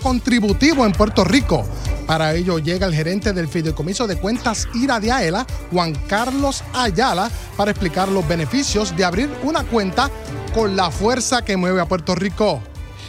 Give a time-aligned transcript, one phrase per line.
[0.00, 1.64] contributivo en Puerto Rico.
[2.06, 7.30] Para ello llega el gerente del Fideicomiso de Cuentas IRA de AELA, Juan Carlos Ayala,
[7.56, 10.10] para explicar los beneficios de abrir una cuenta
[10.54, 12.60] con la fuerza que mueve a Puerto Rico.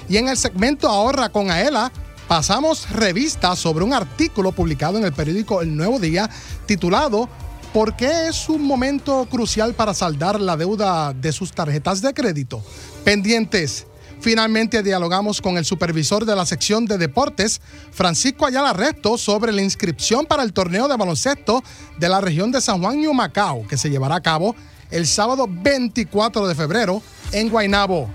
[0.10, 1.92] Y en el segmento Ahorra con AELA,
[2.28, 6.30] pasamos revista sobre un artículo publicado en el periódico El Nuevo Día
[6.66, 7.30] titulado
[7.74, 12.64] ¿Por qué es un momento crucial para saldar la deuda de sus tarjetas de crédito?
[13.04, 13.86] Pendientes.
[14.20, 19.62] Finalmente dialogamos con el supervisor de la sección de deportes, Francisco Ayala Resto, sobre la
[19.62, 21.64] inscripción para el torneo de baloncesto
[22.00, 24.56] de la región de San Juan y Humacao, que se llevará a cabo
[24.90, 27.02] el sábado 24 de febrero
[27.32, 28.10] en Guaynabo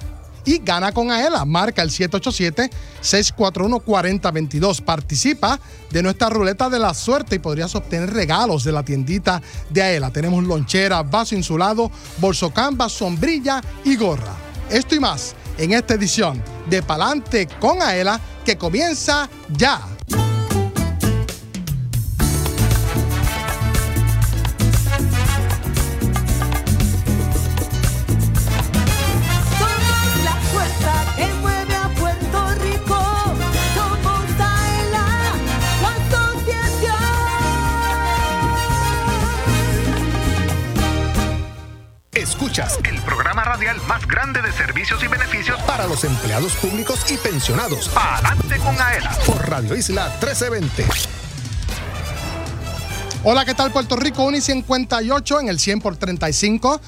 [0.44, 1.44] y gana con Aela.
[1.44, 4.82] Marca el 787-641-4022.
[4.82, 9.82] Participa de nuestra ruleta de la suerte y podrías obtener regalos de la tiendita de
[9.82, 10.10] Aela.
[10.10, 14.34] Tenemos lonchera, vaso insulado, bolso canvas, sombrilla y gorra.
[14.68, 19.82] Esto y más en esta edición de Palante con Aela que comienza ya.
[43.86, 47.90] Más grande de servicios y beneficios para los empleados públicos y pensionados.
[47.94, 49.16] Adelante con Aela.
[49.24, 50.84] Por Radio Isla 1320.
[53.22, 54.24] Hola, ¿qué tal Puerto Rico?
[54.24, 56.80] 1 y 58 en el 100 por 35.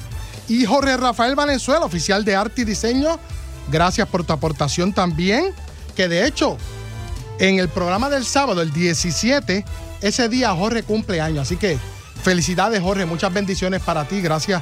[0.47, 3.19] y Jorge Rafael Valenzuela, oficial de arte y diseño.
[3.71, 5.53] Gracias por tu aportación también,
[5.95, 6.57] que de hecho
[7.39, 9.65] en el programa del sábado, el 17,
[10.01, 11.77] ese día Jorge cumple años, así que
[12.21, 14.61] felicidades Jorge, muchas bendiciones para ti, gracias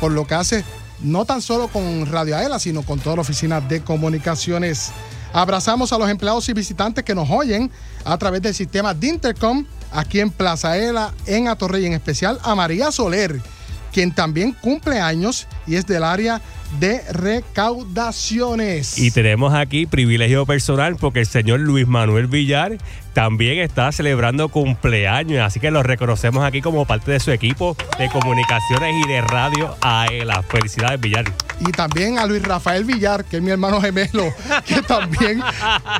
[0.00, 0.64] por lo que haces,
[1.00, 4.90] no tan solo con Radio Aela, sino con toda la oficina de comunicaciones.
[5.32, 7.70] Abrazamos a los empleados y visitantes que nos oyen
[8.04, 12.54] a través del sistema de Intercom aquí en Plaza Aela, en Atorrey, en especial a
[12.54, 13.40] María Soler,
[13.92, 16.40] quien también cumple años y es del área
[16.80, 18.98] de recaudaciones.
[18.98, 22.78] Y tenemos aquí privilegio personal porque el señor Luis Manuel Villar
[23.12, 28.08] también está celebrando cumpleaños, así que lo reconocemos aquí como parte de su equipo de
[28.08, 30.42] comunicaciones y de radio AELA.
[30.42, 31.30] Felicidades, Villar.
[31.60, 34.32] Y también a Luis Rafael Villar, que es mi hermano gemelo,
[34.66, 35.42] que también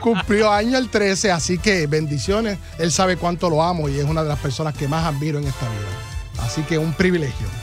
[0.01, 2.59] cumplió año el 13, así que bendiciones.
[2.79, 5.47] Él sabe cuánto lo amo y es una de las personas que más admiro en
[5.47, 6.45] esta vida.
[6.45, 7.62] Así que un privilegio.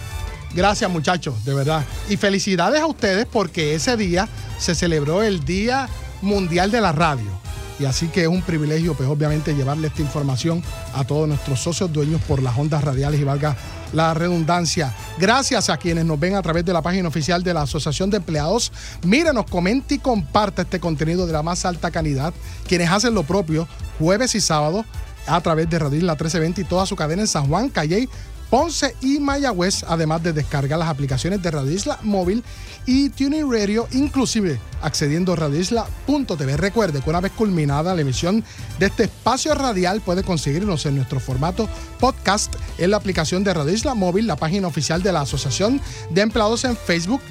[0.54, 1.86] Gracias muchachos, de verdad.
[2.10, 5.88] Y felicidades a ustedes porque ese día se celebró el Día
[6.22, 7.40] Mundial de la Radio.
[7.80, 10.62] Y así que es un privilegio, pues obviamente, llevarle esta información
[10.94, 13.56] a todos nuestros socios dueños por las ondas radiales y valga
[13.94, 14.94] la redundancia.
[15.18, 18.18] Gracias a quienes nos ven a través de la página oficial de la Asociación de
[18.18, 18.74] Empleados.
[19.04, 22.34] Mírenos, comente y comparte este contenido de la más alta calidad.
[22.68, 23.66] Quienes hacen lo propio
[23.98, 24.84] jueves y sábado
[25.25, 28.10] a través de Radio Isla 1320 y toda su cadena en San Juan, Calle,
[28.50, 32.44] Ponce y Mayagüez, además de descargar las aplicaciones de Radio Isla Móvil
[32.86, 36.57] y Tuning Radio, inclusive accediendo a radioisla.tv.
[36.57, 38.44] Recuerde que una vez culminada la emisión
[38.80, 41.69] de este espacio radial puede conseguirnos en nuestro formato
[42.00, 45.80] podcast en la aplicación de Radio Isla Móvil, la página oficial de la Asociación
[46.10, 47.22] de Empleados en Facebook,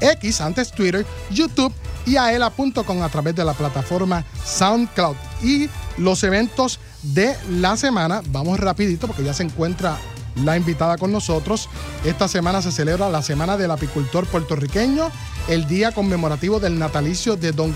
[0.00, 1.72] X, antes Twitter, YouTube
[2.06, 5.16] y aela.com a través de la plataforma SoundCloud.
[5.42, 9.98] Y los eventos de la semana, vamos rapidito porque ya se encuentra
[10.44, 11.68] la invitada con nosotros.
[12.04, 15.10] Esta semana se celebra la Semana del Apicultor Puertorriqueño,
[15.48, 17.74] el día conmemorativo del natalicio de don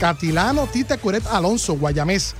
[0.00, 2.34] Catilano Tite Curet Alonso, Guayamés.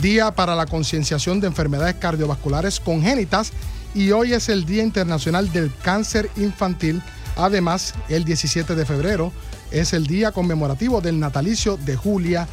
[0.00, 3.52] Día para la concienciación de enfermedades cardiovasculares congénitas
[3.94, 7.02] y hoy es el Día Internacional del Cáncer Infantil.
[7.36, 9.32] Además, el 17 de febrero
[9.70, 12.46] es el día conmemorativo del natalicio de Julia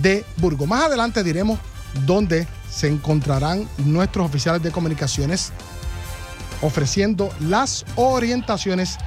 [0.00, 0.68] de Burgos.
[0.68, 1.58] Más adelante diremos
[2.04, 5.52] dónde se encontrarán nuestros oficiales de comunicaciones
[6.66, 8.98] ofreciendo las orientaciones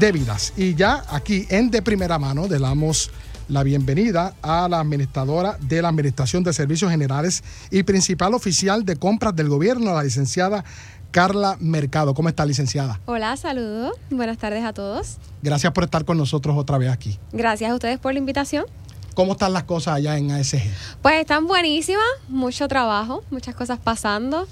[0.00, 0.52] debidas.
[0.56, 3.10] Y ya aquí en de primera mano le damos
[3.48, 8.96] la bienvenida a la administradora de la Administración de Servicios Generales y principal oficial de
[8.96, 10.64] compras del gobierno, la licenciada
[11.12, 12.14] Carla Mercado.
[12.14, 13.00] ¿Cómo está, licenciada?
[13.04, 13.92] Hola, saludos.
[14.10, 15.18] Buenas tardes a todos.
[15.42, 17.18] Gracias por estar con nosotros otra vez aquí.
[17.32, 18.64] Gracias a ustedes por la invitación.
[19.14, 20.62] ¿Cómo están las cosas allá en ASG?
[21.00, 24.48] Pues están buenísimas, mucho trabajo, muchas cosas pasando.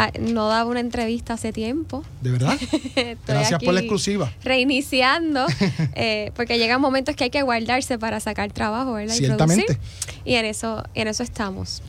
[0.00, 2.04] Ah, no daba una entrevista hace tiempo.
[2.22, 2.56] ¿De verdad?
[3.26, 4.32] Gracias por la exclusiva.
[4.44, 5.44] Reiniciando,
[5.96, 9.16] eh, porque llegan momentos que hay que guardarse para sacar trabajo, ¿verdad?
[9.16, 9.64] Y Ciertamente.
[9.64, 10.22] producir.
[10.24, 11.82] Y en eso, en eso estamos.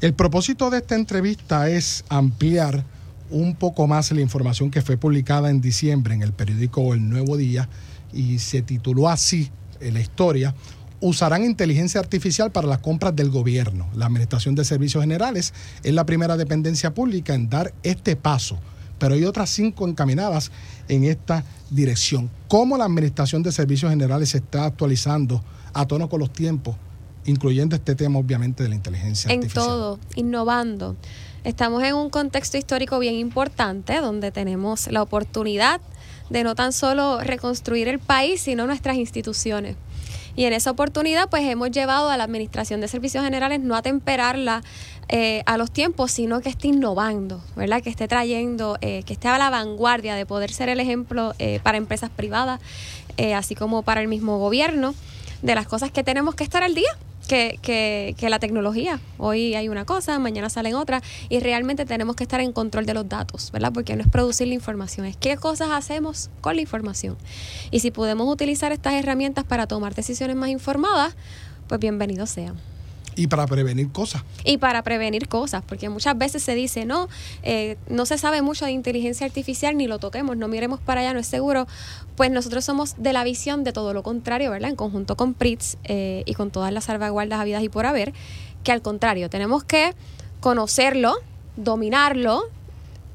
[0.00, 2.84] El propósito de esta entrevista es ampliar
[3.30, 7.36] un poco más la información que fue publicada en diciembre en el periódico El Nuevo
[7.36, 7.68] Día
[8.12, 9.50] y se tituló así
[9.80, 10.54] en la historia.
[11.00, 13.88] Usarán inteligencia artificial para las compras del gobierno.
[13.94, 18.58] La Administración de Servicios Generales es la primera dependencia pública en dar este paso,
[18.98, 20.50] pero hay otras cinco encaminadas
[20.88, 22.30] en esta dirección.
[22.48, 25.42] ¿Cómo la Administración de Servicios Generales se está actualizando
[25.72, 26.76] a tono con los tiempos,
[27.24, 29.64] incluyendo este tema obviamente de la inteligencia En artificial?
[29.64, 30.96] todo, innovando.
[31.44, 35.80] Estamos en un contexto histórico bien importante donde tenemos la oportunidad
[36.30, 39.76] de no tan solo reconstruir el país, sino nuestras instituciones.
[40.36, 43.82] Y en esa oportunidad, pues hemos llevado a la Administración de Servicios Generales no a
[43.82, 44.62] temperarla
[45.08, 47.82] eh, a los tiempos, sino que esté innovando, ¿verdad?
[47.82, 51.58] Que esté trayendo, eh, que esté a la vanguardia de poder ser el ejemplo eh,
[51.62, 52.60] para empresas privadas,
[53.34, 54.94] así como para el mismo gobierno,
[55.42, 56.96] de las cosas que tenemos que estar al día.
[57.30, 58.98] Que, que, que la tecnología.
[59.16, 62.92] Hoy hay una cosa, mañana salen otra, y realmente tenemos que estar en control de
[62.92, 63.70] los datos, ¿verdad?
[63.72, 67.16] Porque no es producir la información, es qué cosas hacemos con la información.
[67.70, 71.14] Y si podemos utilizar estas herramientas para tomar decisiones más informadas,
[71.68, 72.56] pues bienvenidos sean.
[73.16, 74.22] Y para prevenir cosas.
[74.44, 77.08] Y para prevenir cosas, porque muchas veces se dice, no,
[77.42, 81.12] eh, no se sabe mucho de inteligencia artificial, ni lo toquemos, no miremos para allá,
[81.12, 81.66] no es seguro.
[82.20, 84.68] Pues nosotros somos de la visión de todo lo contrario, ¿verdad?
[84.68, 88.12] En conjunto con PRITS eh, y con todas las salvaguardas habidas y por haber,
[88.62, 89.94] que al contrario, tenemos que
[90.40, 91.14] conocerlo,
[91.56, 92.42] dominarlo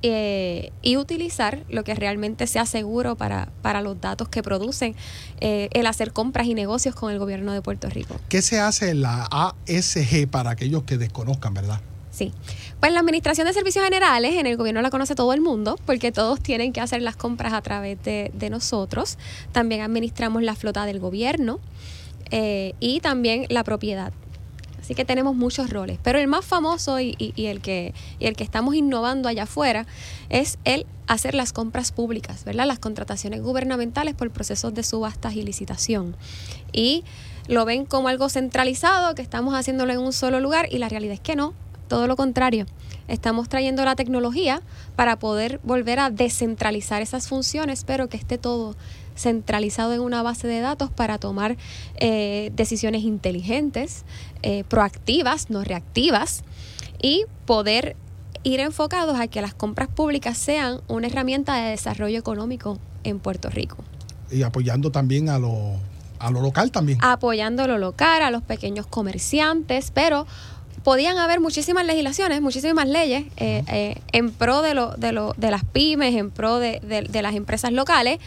[0.02, 4.96] eh, y utilizar lo que realmente sea seguro para, para los datos que producen
[5.40, 8.20] eh, el hacer compras y negocios con el gobierno de Puerto Rico.
[8.28, 11.80] ¿Qué se hace en la ASG para aquellos que desconozcan, verdad?
[12.10, 12.34] Sí.
[12.80, 16.12] Pues la Administración de Servicios Generales en el gobierno la conoce todo el mundo porque
[16.12, 19.18] todos tienen que hacer las compras a través de, nosotros.
[19.52, 21.60] También administramos la flota del gobierno
[22.30, 24.14] eh, y también la propiedad.
[24.80, 25.98] Así que tenemos muchos roles.
[26.04, 29.88] Pero el más famoso y- y el que, y el que estamos innovando allá afuera
[30.30, 32.68] es el hacer las compras públicas, ¿verdad?
[32.68, 36.16] Las contrataciones gubernamentales por procesos de subastas y licitación.
[36.72, 37.04] Y
[37.48, 41.16] lo ven como algo centralizado, que estamos haciéndolo en un solo lugar y la realidad
[41.16, 41.54] es que no,
[41.88, 42.66] todo lo contrario.
[43.08, 44.62] Estamos trayendo la tecnología
[44.96, 48.76] para poder volver a descentralizar esas funciones, pero que esté todo
[49.16, 51.58] centralizado en una base de datos para tomar
[51.98, 54.04] eh, decisiones inteligentes,
[54.42, 56.44] eh, proactivas, no reactivas,
[57.02, 57.96] y poder
[58.44, 63.50] ir enfocados a que las compras públicas sean una herramienta de desarrollo económico en Puerto
[63.50, 63.78] Rico.
[64.32, 65.78] Y apoyando también a lo,
[66.20, 67.00] a lo local también.
[67.02, 70.28] apoyando lo local, a los pequeños comerciantes, pero
[70.86, 75.52] podían haber muchísimas legislaciones, muchísimas leyes eh, eh, en pro de, lo, de, lo, de
[75.52, 78.20] las pymes, en pro de, de- de las empresas locales.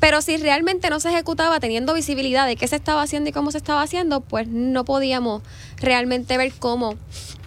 [0.00, 3.52] Pero si realmente no se ejecutaba teniendo visibilidad de qué se estaba haciendo y cómo
[3.52, 5.42] se estaba haciendo, pues no podíamos
[5.76, 6.96] realmente ver cómo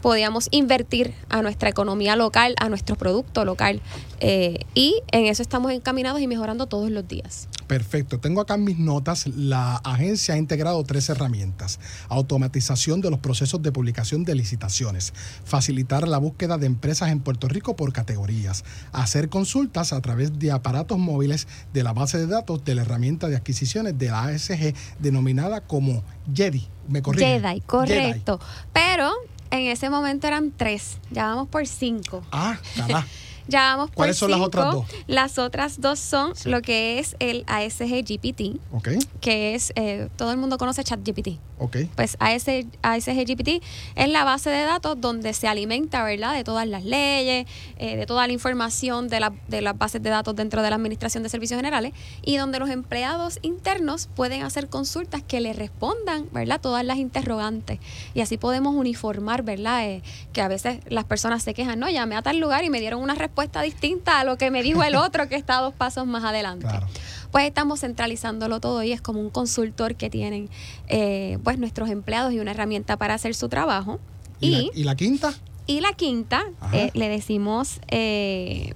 [0.01, 3.81] podíamos invertir a nuestra economía local, a nuestro producto local.
[4.21, 7.49] Eh, y en eso estamos encaminados y mejorando todos los días.
[7.67, 8.19] Perfecto.
[8.19, 11.79] Tengo acá en mis notas, la agencia ha integrado tres herramientas.
[12.09, 17.47] Automatización de los procesos de publicación de licitaciones, facilitar la búsqueda de empresas en Puerto
[17.47, 22.63] Rico por categorías, hacer consultas a través de aparatos móviles de la base de datos
[22.63, 26.03] de la herramienta de adquisiciones de la ASG denominada como
[26.33, 26.67] JEDI.
[26.87, 27.39] ¿Me corrige?
[27.39, 28.39] Jedi, correcto.
[28.73, 29.11] Pero
[29.51, 32.23] en ese momento eran tres, ya vamos por cinco.
[32.31, 33.05] Ah, cará.
[33.47, 34.85] Ya vamos por ¿Cuáles son las otras dos?
[35.07, 38.89] Las otras dos son lo que es el ASG GPT, Ok,
[39.21, 41.37] que es, eh, todo el mundo conoce ChatGPT.
[41.59, 41.77] ok.
[41.95, 42.47] Pues AS,
[42.81, 43.61] ASG GPT
[43.95, 47.45] es la base de datos donde se alimenta, ¿verdad?, de todas las leyes,
[47.77, 50.75] eh, de toda la información de, la- de las bases de datos dentro de la
[50.77, 56.27] Administración de Servicios Generales y donde los empleados internos pueden hacer consultas que le respondan,
[56.31, 57.79] ¿verdad?, todas las interrogantes.
[58.15, 60.01] Y así podemos uniformar, ¿verdad?, Eh,
[60.33, 63.01] que a veces las personas se quejan, no, llamé a tal lugar y me dieron
[63.01, 66.23] una respuesta distinta a lo que me dijo el otro que está dos pasos más
[66.23, 66.87] adelante Claro.
[67.31, 70.49] pues estamos centralizándolo todo y es como un consultor que tienen
[70.87, 73.99] eh, pues nuestros empleados y una herramienta para hacer su trabajo.
[74.41, 75.33] ¿Y, Y, la, y la quinta?
[75.67, 78.73] y la quinta, eh, le decimos, eh,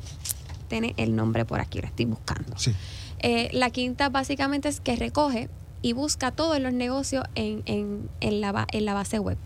[0.69, 2.57] tiene el nombre por aquí, lo estoy buscando.
[2.57, 2.73] Sí.
[3.19, 5.49] Eh, la quinta básicamente es que recoge
[5.81, 9.37] y busca todos los negocios en, en, en la, en la base web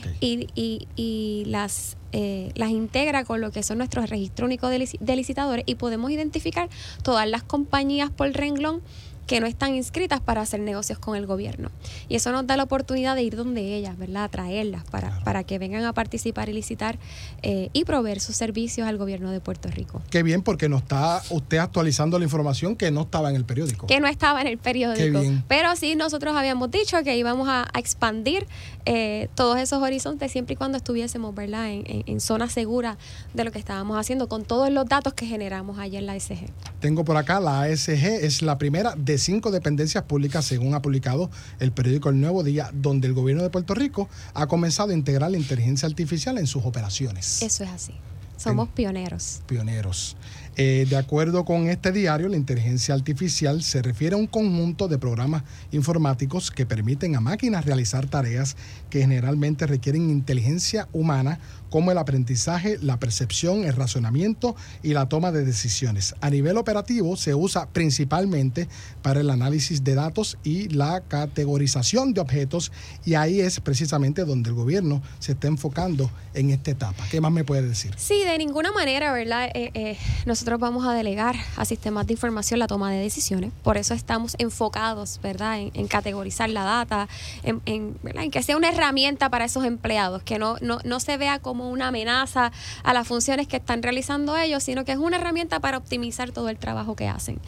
[0.00, 0.06] ok.
[0.20, 4.88] y, y- y las, eh, las integra con lo que son nuestros registros únicos de,
[4.98, 6.68] de licitadores y podemos identificar
[7.02, 8.82] todas las compañías por renglón
[9.28, 11.70] que no están inscritas para hacer negocios con el gobierno.
[12.08, 14.24] Y eso nos da la oportunidad de ir donde ellas, ¿verdad?
[14.24, 15.24] Atraerlas para, Claro.
[15.24, 16.98] para que vengan a participar y licitar
[17.42, 20.02] eh, y proveer sus servicios al gobierno de Puerto Rico.
[20.10, 23.86] Qué bien, porque nos está usted actualizando la información que no estaba en el periódico.
[23.86, 24.98] que no estaba en el periódico.
[24.98, 25.44] Qué bien.
[25.46, 28.46] Pero sí, nosotros habíamos dicho que íbamos a, a expandir
[28.86, 32.96] eh, todos esos horizontes siempre y cuando estuviésemos, ¿verdad?, en, en- en zona segura
[33.34, 36.46] de lo que estábamos haciendo con todos los datos que generamos allá en la SG.
[36.80, 37.90] Tengo por acá la ASG,
[38.22, 42.70] es la primera de cinco dependencias públicas, según ha publicado el periódico El Nuevo Día,
[42.72, 46.64] donde el gobierno de Puerto Rico ha comenzado a integrar la inteligencia artificial en sus
[46.64, 47.42] operaciones.
[47.42, 47.94] Eso es así.
[48.38, 49.42] Somos pioneros.
[49.46, 50.16] pioneros.
[50.56, 54.98] Eh, de acuerdo con este diario, la inteligencia artificial se refiere a un conjunto de
[54.98, 58.56] programas informáticos que permiten a máquinas realizar tareas
[58.90, 65.32] que generalmente requieren inteligencia humana, como el aprendizaje, la percepción, el razonamiento y la toma
[65.32, 66.14] de decisiones.
[66.20, 68.68] A nivel operativo se usa principalmente
[69.02, 72.72] para el análisis de datos y la categorización de objetos
[73.04, 77.04] y ahí es precisamente donde el gobierno se está enfocando en esta etapa.
[77.10, 77.94] ¿Qué más me puede decir?
[77.96, 79.50] Sí, de ninguna manera, ¿verdad?
[79.54, 83.52] Eh, eh, nosotros vamos a delegar a sistemas de información la toma de decisiones.
[83.62, 87.08] Por eso estamos enfocados, ¿verdad?, en, categorizar la data,
[87.42, 91.38] en, en que sea una herramienta para esos empleados, que no, no, no se vea
[91.38, 92.52] como una amenaza
[92.84, 96.48] a las funciones que están realizando ellos, sino que es una herramienta para optimizar todo
[96.48, 97.40] el trabajo que hacen.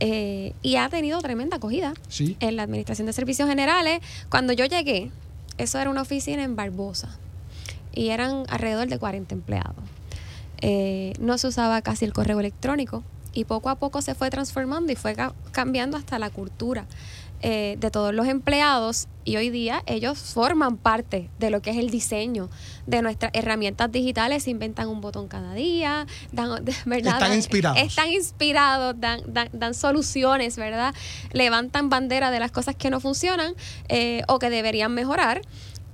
[0.00, 2.36] Eh, y ha tenido tremenda acogida Sí.
[2.40, 4.00] en la Administración de Servicios Generales.
[4.28, 5.10] Cuando yo llegué,
[5.58, 7.16] eso era una oficina en Barbosa
[7.92, 9.76] y eran alrededor de 40 empleados.
[10.60, 13.02] Eh, no se usaba casi el correo electrónico
[13.32, 16.86] y poco a poco se fue transformando y fue ca- cambiando hasta la cultura
[17.46, 21.76] eh, de todos los empleados y hoy día ellos forman parte de lo que es
[21.76, 22.48] el diseño
[22.86, 27.78] de nuestras herramientas digitales, inventan un botón cada día, dan, verdad, Están inspirados.
[27.78, 30.94] Están inspirados, dan, dan, dan soluciones, ¿verdad?
[31.32, 33.54] Levantan bandera de las cosas que no funcionan
[33.88, 35.42] eh, o que deberían mejorar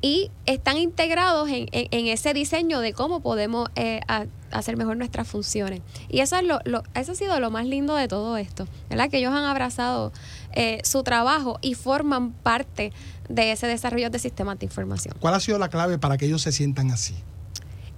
[0.03, 4.97] y están integrados en, en- en ese diseño de cómo podemos eh, a- hacer mejor
[4.97, 5.83] nuestras funciones.
[6.09, 9.11] Y eso, es lo, lo- eso ha sido lo más lindo de todo esto, ¿verdad?
[9.11, 10.11] Que ellos han abrazado
[10.53, 12.93] eh, su trabajo y forman parte
[13.29, 15.15] de ese desarrollo de sistemas de información.
[15.21, 17.15] ¿Cuál ha sido la clave para que ellos se sientan así?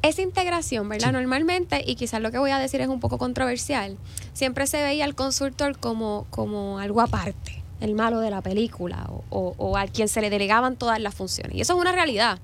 [0.02, 1.08] Esa integración, ¿verdad?
[1.08, 1.12] Sí.
[1.12, 3.96] Normalmente, y quizás lo que voy a decir es un poco controversial,
[4.32, 9.24] siempre se veía al consultor como, como algo aparte, el malo de la película, o,
[9.30, 11.56] o, o al quien se le delegaban todas las funciones.
[11.56, 12.40] Y eso es una realidad.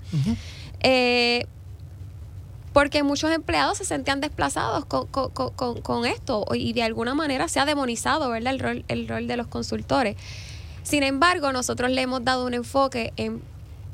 [0.81, 1.47] Eh,
[2.79, 8.31] porque muchos empleados se sentían desplazados con, esto y de alguna manera se ha demonizado
[8.31, 8.53] ¿verdad?
[8.53, 10.15] El, rol, el rol de los consultores.
[10.85, 13.43] Sin embargo, nosotros le hemos dado un enfoque en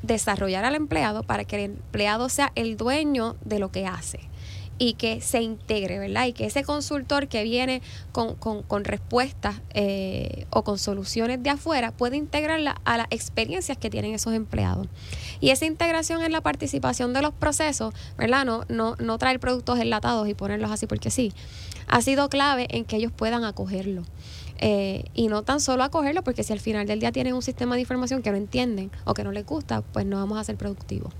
[0.03, 4.19] desarrollar al empleado para que el empleado sea el dueño de lo que hace
[4.77, 6.25] y que se integre, ¿verdad?
[6.27, 11.49] Y que ese consultor que viene con, con- con respuestas eh, o con soluciones de
[11.49, 14.87] afuera puede integrarla a las experiencias que tienen esos empleados.
[15.39, 18.45] Y esa integración en la participación de los procesos, ¿verdad?
[18.45, 21.31] No, no, no traer productos enlatados y ponerlos así porque sí,
[21.87, 24.03] ha sido clave en que ellos puedan acogerlo.
[24.57, 27.75] Eh, y no tan solo acogerlo, porque si al final del día tienen un sistema
[27.75, 30.55] de información que no entienden o que no les gusta, pues no vamos a ser
[30.55, 31.13] productivos.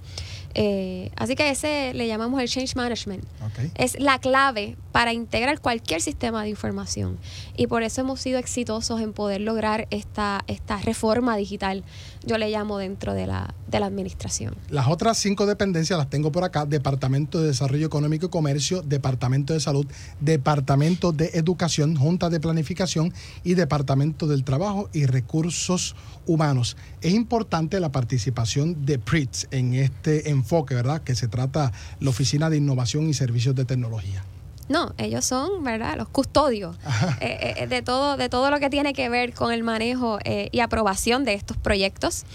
[0.56, 3.24] Eh, así que ese le llamamos el change management.
[3.46, 3.72] Ok.
[3.76, 7.18] Es la clave para integrar cualquier sistema de información.
[7.58, 11.84] Y por eso hemos sido exitosos en poder lograr esta, esta reforma digital,
[12.26, 14.56] yo le llamo dentro de la, de la administración.
[14.70, 19.54] Las otras cinco dependencias las tengo por acá: Departamento de Desarrollo Económico y Comercio, Departamento
[19.54, 19.86] de Salud,
[20.22, 25.96] Departamento de Educación, Junta de Planificación y Departamento del Trabajo y Recursos
[26.26, 26.78] Humanos.
[27.02, 30.45] Es importante la participación de PRITS en este enfoque,
[30.76, 31.02] ¿verdad?
[31.02, 34.24] Que se trata la Oficina de Innovación y Servicios de Tecnología.
[34.68, 35.96] No, ellos son, ¿verdad?
[35.96, 36.76] Los custodios
[37.22, 40.50] eh, eh, de todo, de todo lo que tiene que ver con el manejo eh,
[40.52, 42.26] y aprobación de estos proyectos.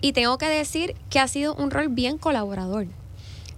[0.00, 2.86] Y tengo que decir que ha sido un rol bien colaborador.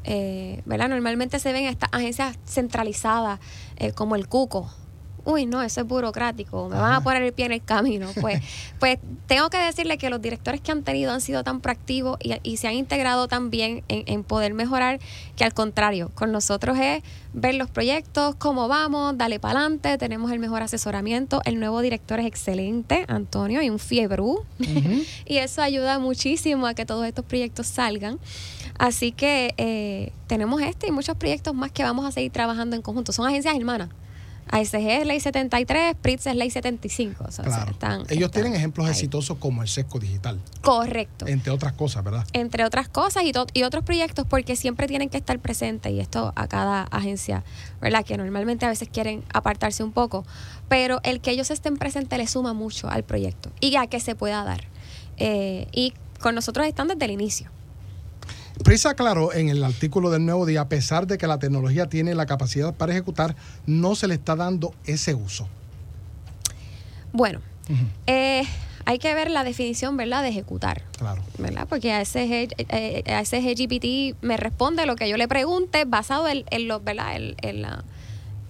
[0.09, 0.89] Eh, ¿verdad?
[0.89, 3.41] Normalmente se ven estas agencias centralizadas
[3.77, 4.71] eh, como el CUCO.
[5.27, 8.07] Uy, no, eso es burocrático, me van a poner el pie en el camino.
[8.27, 8.41] Pues,
[8.81, 12.35] pues tengo que decirle que los directores que han tenido han sido tan proactivos y,
[12.43, 14.99] y se han integrado tan bien en, en poder mejorar
[15.37, 17.03] que al contrario, con nosotros es
[17.33, 22.19] ver los proyectos, cómo vamos, dale para adelante, tenemos el mejor asesoramiento, el nuevo director
[22.19, 24.45] es excelente, Antonio, y un fiebrú,
[25.27, 28.19] y eso ayuda muchísimo a que todos estos proyectos salgan.
[28.79, 32.83] Así que eh, tenemos este y muchos proyectos más que vamos a seguir trabajando en
[32.83, 33.13] conjunto.
[33.13, 33.89] Son agencias hermanas.
[34.51, 37.25] ASG es ley 73, PRITS es ley 75.
[37.27, 37.73] o sea, Claro.
[37.73, 38.93] están- Ellos están tienen ejemplos ahí.
[38.93, 41.27] exitosos como el sesco digital, Correcto.
[41.27, 42.25] entre otras cosas, ¿verdad?
[42.33, 46.47] Entre otras cosas y otros proyectos porque siempre tienen que estar presentes y esto a
[46.49, 47.43] cada agencia,
[47.81, 48.05] ¿verdad?
[48.05, 50.25] Que normalmente a veces quieren apartarse un poco,
[50.69, 54.15] pero el que ellos estén presentes le suma mucho al proyecto y a que se
[54.15, 54.65] pueda dar.
[55.19, 57.51] Eh, y con nosotros están desde el inicio.
[58.65, 62.15] Prisa aclaró en el artículo del Nuevo Día, a pesar de que la tecnología tiene
[62.15, 63.37] la capacidad para ejecutar,
[63.67, 65.49] no se le está dando ese uso.
[67.13, 67.41] Bueno,
[68.07, 68.45] eh,
[68.85, 70.83] hay que ver la definición, ¿verdad?, de ejecutar.
[70.99, 71.23] Claro.
[71.39, 71.67] ¿verdad?
[71.69, 76.29] Porque a ese, eh, a ese GPT me responde lo que yo le pregunte basado
[76.29, 77.17] en, en los, ¿verdad?
[77.17, 77.85] En, en la,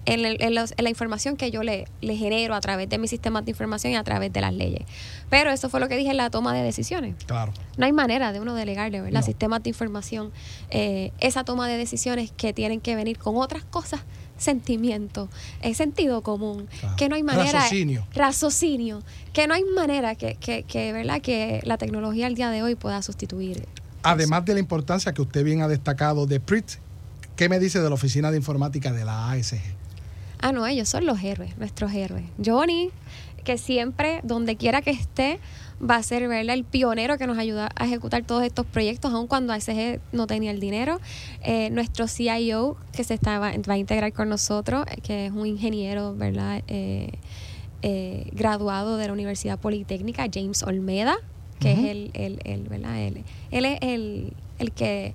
[0.07, 2.97] en, el- en los- en la información que yo le, le genero a través de
[2.97, 4.81] mis sistemas de información y a través de las leyes.
[5.29, 7.15] Pero eso fue lo que dije en la toma de decisiones.
[7.27, 7.53] Claro.
[7.77, 9.19] No hay manera de uno delegarle, ¿verdad?
[9.19, 9.25] No.
[9.25, 10.31] Sistemas de información,
[10.71, 14.01] eh, esa toma de decisiones que tienen que venir con otras cosas,
[14.37, 15.29] sentimiento,
[15.61, 16.95] eh, sentido común, Claro.
[16.95, 17.51] que no hay manera...
[17.51, 18.07] Raciocinio.
[18.13, 19.01] Raciocinio,
[19.33, 21.21] que no hay manera que, que, que, ¿verdad?
[21.21, 23.65] que la tecnología al día de hoy pueda sustituir.
[24.03, 26.65] Además de la importancia que usted bien ha destacado de PRIT,
[27.35, 29.57] ¿qué me dice de la Oficina de Informática de la ASG?
[30.39, 32.25] Ah, no, ellos son los héroes, nuestros héroes.
[32.43, 32.91] Johnny,
[33.43, 35.39] que siempre, donde quiera que esté,
[35.81, 36.53] va a ser ¿verdad?
[36.53, 40.51] el pionero que nos ayuda a ejecutar todos estos proyectos, aun cuando ASG no tenía
[40.51, 40.99] el dinero.
[41.43, 45.31] Eh, nuestro CIO, que se está, va, va a integrar con nosotros, eh, que es
[45.31, 46.63] un ingeniero, ¿verdad?
[46.67, 47.11] Eh,
[47.83, 51.17] eh, graduado de la Universidad Politécnica, James Olmeda,
[51.59, 52.99] que es el, el, el, ¿verdad?
[52.99, 55.13] Él, él es el, el que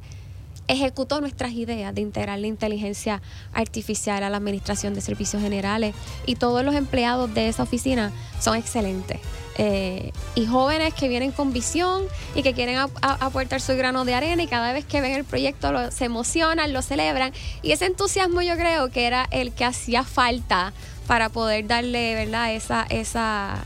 [0.68, 3.22] ejecutó nuestras ideas de integrar la inteligencia
[3.53, 5.94] artificial a la administración de servicios generales
[6.27, 9.20] y todos los empleados de esa oficina son excelentes.
[9.59, 14.42] Eh, y jóvenes que vienen con visión y que quieren aportar su grano de arena
[14.42, 18.57] y cada vez que ven el proyecto se emocionan, lo celebran y ese entusiasmo yo
[18.57, 20.72] creo que era el que hacía falta
[21.07, 22.55] para poder darle, ¿verdad?
[22.55, 23.62] Esa, esa,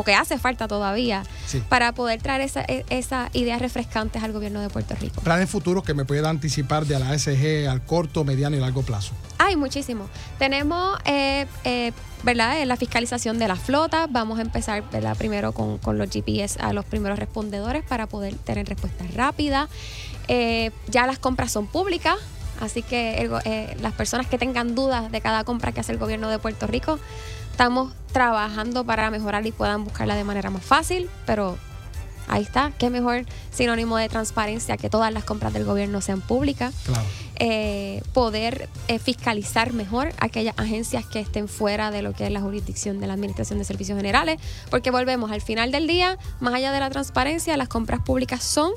[0.00, 1.62] o que hace falta todavía, Sí.
[1.68, 5.20] para poder traer esa, e- esas ideas refrescantes al gobierno de Puerto Rico.
[5.20, 9.12] Planes futuros que me pueda anticipar de la ASG al corto, mediano y largo plazo.
[9.38, 10.08] Hay muchísimo.
[10.38, 12.60] Tenemos, eh, eh, ¿verdad?
[12.62, 14.06] Eh, La fiscalización de la flota.
[14.08, 15.16] Vamos a empezar, ¿verdad?
[15.16, 19.68] Primero con, con los GPS a los primeros respondedores para poder tener respuestas rápidas.
[20.28, 22.16] Eh, ya las compras son públicas,
[22.60, 23.30] así que el
[23.82, 26.98] las personas que tengan dudas de cada compra que hace el gobierno de Puerto Rico,
[27.60, 31.58] estamos trabajando para mejorar y puedan buscarla de manera más fácil, pero
[32.26, 32.72] ahí está.
[32.78, 37.02] Qué mejor sinónimo de transparencia que todas las compras del gobierno sean públicas Claro.
[37.36, 42.40] eh, poder eh, fiscalizar mejor aquellas agencias que estén fuera de lo que es la
[42.40, 46.72] jurisdicción de la Administración de Servicios Generales, porque volvemos al final del día, más allá
[46.72, 48.72] de la transparencia, las compras públicas son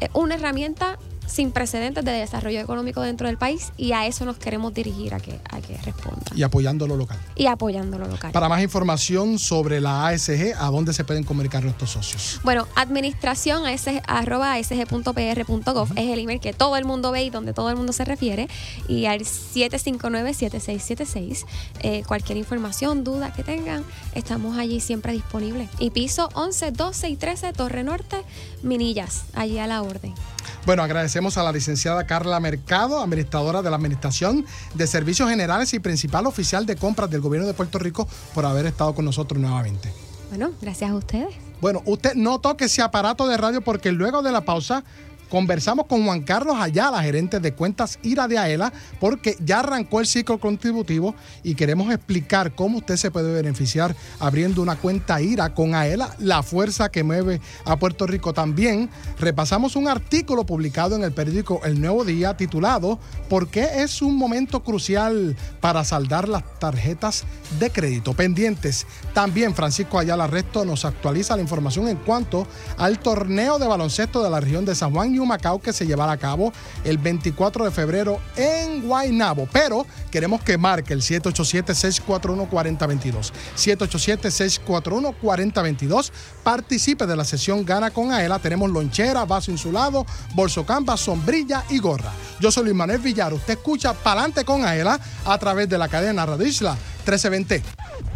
[0.00, 4.36] eh, una herramienta sin precedentes de desarrollo económico dentro del país y a eso nos
[4.38, 7.18] queremos dirigir a que, a que responda Y apoyando lo local.
[7.34, 8.32] y apoyando lo local.
[8.32, 12.40] Para más información sobre la ASG, ¿a dónde se pueden comunicar nuestros socios?
[12.44, 13.62] Bueno, administración
[14.06, 17.92] arroba asg.pr.gov es el email que todo el mundo ve y donde todo el mundo
[17.92, 18.48] se refiere.
[18.88, 21.44] Y al 759-7676,
[21.80, 23.84] eh, cualquier información, duda que tengan,
[24.14, 25.68] estamos allí siempre disponibles.
[25.78, 28.16] Y piso 11, 12 y 13, Torre Norte,
[28.62, 30.14] Minillas, allí a la orden.
[30.64, 35.78] Bueno, agradecemos a la licenciada Carla Mercado, administradora de la Administración de Servicios Generales y
[35.78, 39.92] principal oficial de compras del Gobierno de Puerto Rico, por haber estado con nosotros nuevamente.
[40.30, 41.34] Bueno, gracias a ustedes.
[41.60, 44.84] Bueno, usted no toque ese aparato de radio porque luego de la pausa
[45.28, 50.06] conversamos con Juan Carlos Ayala, gerente de cuentas IRA de AELA, porque ya arrancó el
[50.06, 55.74] ciclo contributivo y queremos explicar cómo usted se puede beneficiar abriendo una cuenta IRA con
[55.74, 58.32] AELA, la fuerza que mueve a Puerto Rico.
[58.32, 64.02] También repasamos un artículo publicado en el periódico El Nuevo Día titulado ¿Por qué es
[64.02, 67.24] un momento crucial para saldar las tarjetas
[67.58, 68.86] de crédito pendientes?
[69.14, 74.30] También Francisco Ayala Resto nos actualiza la información en cuanto al torneo de baloncesto de
[74.30, 76.52] la región de San Juan en Humacao que se llevará a cabo
[76.84, 79.48] el 24 de febrero en Guaynabo.
[79.52, 83.32] Pero queremos que marque el 787-641-4022.
[83.56, 86.10] 787-641-4022.
[86.42, 88.38] Participe de la sesión Gana con Aela.
[88.38, 92.12] Tenemos lonchera, vaso insulado, bolso canvas, sombrilla y gorra.
[92.40, 93.32] Yo soy Luis Manuel Villar.
[93.32, 96.76] Usted escucha Palante con Aela a través de la cadena Radio Isla
[97.06, 98.15] 1320.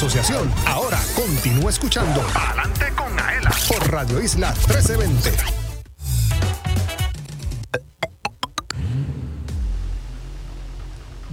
[0.00, 0.50] Asociación.
[0.64, 3.50] Ahora continúa escuchando Adelante con Aela.
[3.68, 5.69] por Radio Isla 1320.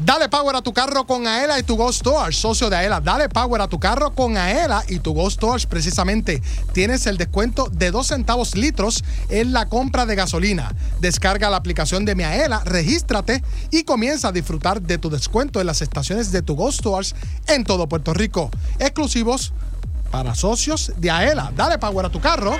[0.07, 3.01] Dale power a tu carro con Aela y tu Go Stores, socio de Aela.
[3.01, 5.65] Dale power a tu carro con Aela y tu Go Stores.
[5.65, 6.41] Precisamente
[6.71, 10.73] tienes el descuento de 2 centavos litros en la compra de gasolina.
[11.01, 15.67] Descarga la aplicación de mi Aela, regístrate y comienza a disfrutar de tu descuento en
[15.67, 17.13] las estaciones de tu Go Stores
[17.47, 18.49] en todo Puerto Rico.
[18.79, 19.51] Exclusivos
[20.09, 21.51] para socios de Aela.
[21.53, 22.55] Dale power a tu carro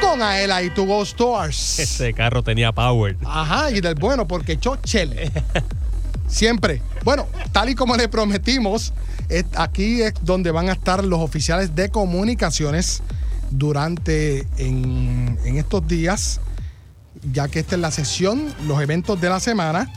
[0.00, 1.78] con Aela y tu Go Stores.
[1.78, 3.16] Ese carro tenía power.
[3.24, 5.30] Ajá, y del bueno, porque echó chele.
[6.30, 6.80] Siempre.
[7.04, 8.92] Bueno, tal y como le prometimos,
[9.28, 13.02] es- aquí es donde van a estar los oficiales de comunicaciones
[13.50, 16.40] durante en, en estos días,
[17.32, 19.92] ya que esta es la sesión, los eventos de la semana,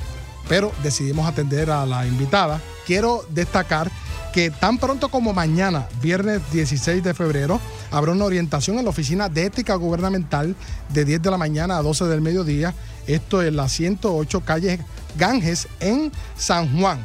[0.50, 2.60] pero decidimos atender a la invitada.
[2.86, 3.90] Quiero destacar
[4.34, 7.60] que tan pronto como mañana, viernes 16 de febrero,
[7.92, 10.56] habrá una orientación en la Oficina de Ética Gubernamental
[10.90, 12.74] de 10 de la mañana a 12 del mediodía.
[13.06, 14.80] Esto es la 108 calle
[15.18, 17.00] Ganges en San Juan.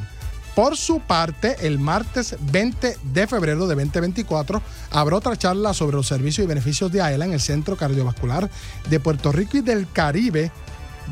[0.55, 6.09] Por su parte, el martes 20 de febrero de 2024 habrá otra charla sobre los
[6.09, 8.51] servicios y beneficios de AELA en el Centro Cardiovascular
[8.91, 10.51] de Puerto Rico y del Caribe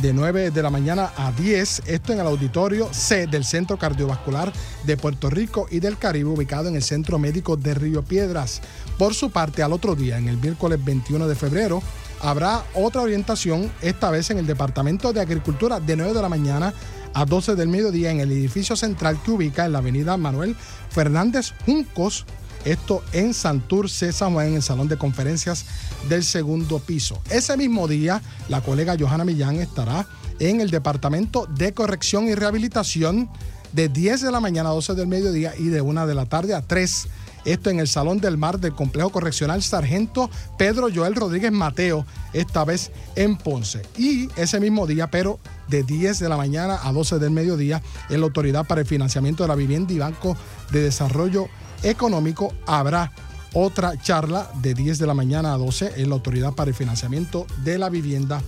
[0.00, 1.82] de 9 de la mañana a 10.
[1.86, 4.52] Esto en el auditorio C del Centro Cardiovascular
[4.84, 8.60] de Puerto Rico y del Caribe, ubicado en el Centro Médico de Río Piedras.
[8.98, 11.82] Por su parte, al otro día, en el miércoles 21 de febrero,
[12.20, 16.74] habrá otra orientación, esta vez en el Departamento de Agricultura de 9 de la mañana
[17.14, 20.54] a 12 del mediodía en el edificio central que ubica en la avenida Manuel
[20.90, 22.26] Fernández Juncos,
[22.64, 25.64] esto en Santurce, San Juan, en el salón de conferencias
[26.08, 27.20] del segundo piso.
[27.30, 30.06] Ese mismo día, la colega Johanna Millán estará
[30.40, 33.30] en el Departamento de Corrección y Rehabilitación
[33.72, 36.54] de 10 de la mañana a 12 del mediodía y de 1 de la tarde
[36.54, 37.08] a 3
[37.46, 40.28] Esto en el Salón del Mar del Complejo Correccional Sargento
[40.58, 43.82] Pedro Joel Rodríguez Mateo, esta vez en Ponce.
[43.96, 47.80] Y ese mismo día, pero de 10 de la mañana a 12 del mediodía,
[48.10, 50.36] en la Autoridad para el Financiamiento de la Vivienda y Banco
[50.72, 51.46] de Desarrollo
[51.84, 53.12] Económico habrá
[53.54, 57.46] otra charla de 10 de la mañana a 12 en la Autoridad para el Financiamiento
[57.62, 58.42] de la Vivienda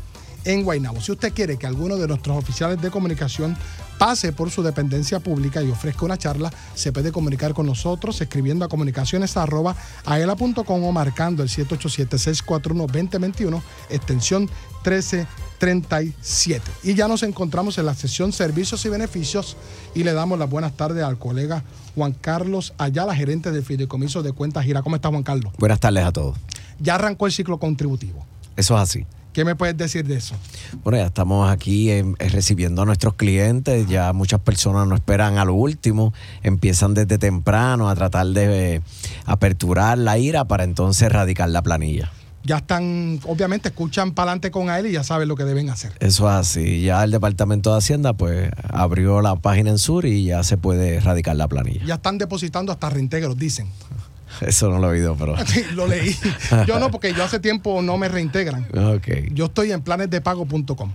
[0.44, 1.00] en Guaynabo.
[1.00, 3.56] Si usted quiere que alguno de nuestros oficiales de comunicación
[3.98, 8.64] pase por su dependencia pública y ofrezca una charla, se puede comunicar con nosotros escribiendo
[8.64, 14.48] a comunicaciones.aela.com o marcando el 787-641-2021, extensión
[14.84, 16.62] 1337.
[16.84, 19.56] Y ya nos encontramos en la sesión Servicios y Beneficios
[19.94, 24.32] y le damos las buenas tardes al colega Juan Carlos Ayala, gerente del Fideicomiso de
[24.32, 24.82] Cuentas Gira.
[24.82, 25.52] ¿Cómo está Juan Carlos?
[25.58, 26.38] Buenas tardes a todos.
[26.78, 28.24] Ya arrancó el ciclo contributivo.
[28.56, 29.06] Eso es así.
[29.38, 30.34] ¿Qué me puedes decir de eso?
[30.82, 35.44] Bueno, ya estamos aquí eh, recibiendo a nuestros clientes, ya muchas personas no esperan a
[35.44, 38.82] lo último, empiezan desde temprano a tratar de eh,
[39.26, 42.10] aperturar la ira para entonces erradicar la planilla.
[42.42, 45.92] Ya están, obviamente, escuchan para adelante con él y ya saben lo que deben hacer.
[46.00, 46.82] Eso es así.
[46.82, 50.96] Ya el Departamento de Hacienda pues abrió la página en Sur y ya se puede
[50.96, 51.84] erradicar la planilla.
[51.86, 53.68] Ya están depositando hasta reintegros, dicen.
[54.40, 55.34] Eso no lo he oído, pero...
[55.74, 56.16] Lo leí.
[56.66, 58.66] Yo no, porque yo hace tiempo no me reintegran.
[59.32, 60.92] Yo estoy en planesdepago.com.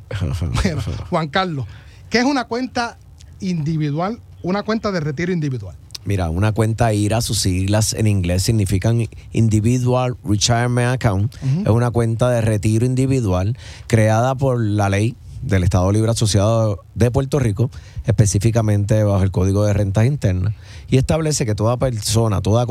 [0.64, 1.66] Bueno, Juan Carlos,
[2.10, 2.98] ¿qué es una cuenta
[3.40, 5.76] individual, una cuenta de retiro individual?
[6.06, 11.34] Mira, una cuenta IRA, sus siglas en inglés significan Individual Retirement Account.
[11.62, 17.12] Es una cuenta de retiro individual creada por la ley del Estado Libre Asociado de
[17.12, 17.70] Puerto Rico,
[18.06, 20.54] específicamente bajo el Código de Rentas Internas,
[20.90, 22.66] y establece que toda persona, toda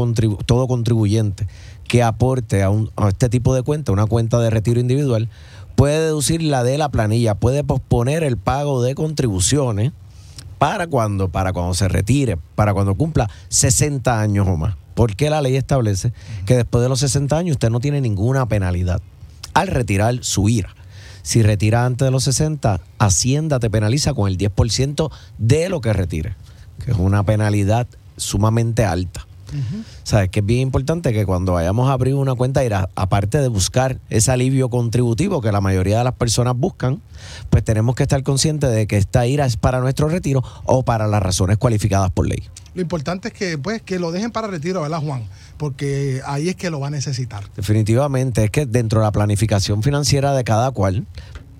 [0.47, 1.47] todo contribuyente
[1.89, 5.29] que aporte a, un- a este tipo de cuenta, una cuenta de retiro individual,
[5.77, 9.93] puede deducir la de la planilla, puede posponer el pago de contribuciones
[10.59, 14.77] para cuando, para cuando se retire, para cuando cumpla 60 años o más.
[14.95, 16.13] Porque la ley establece
[16.47, 19.01] que después de los 60 años usted no tiene ninguna penalidad
[19.55, 20.75] al retirar su IRA.
[21.23, 25.93] Si retira antes de los 60, Hacienda te penaliza con el 10% de lo que
[25.93, 26.37] retire,
[26.85, 27.87] que es una penalidad
[28.23, 29.27] sumamente alta.
[29.53, 32.89] O sea, es que es bien importante que cuando vayamos a abrir una cuenta IRA,
[32.95, 37.03] aparte de buscar ese alivio contributivo que la mayoría de las personas buscan,
[37.51, 41.07] pues tenemos que estar conscientes de que esta IRA es para nuestro retiro o para
[41.07, 42.43] las razones cualificadas por ley.
[42.75, 45.25] Lo importante es que, pues, que lo dejen para retiro, ¿verdad, Juan?
[45.59, 47.45] Porque ahí es que lo va a necesitar.
[47.55, 51.05] Definitivamente, es que dentro de la planificación financiera de cada cual,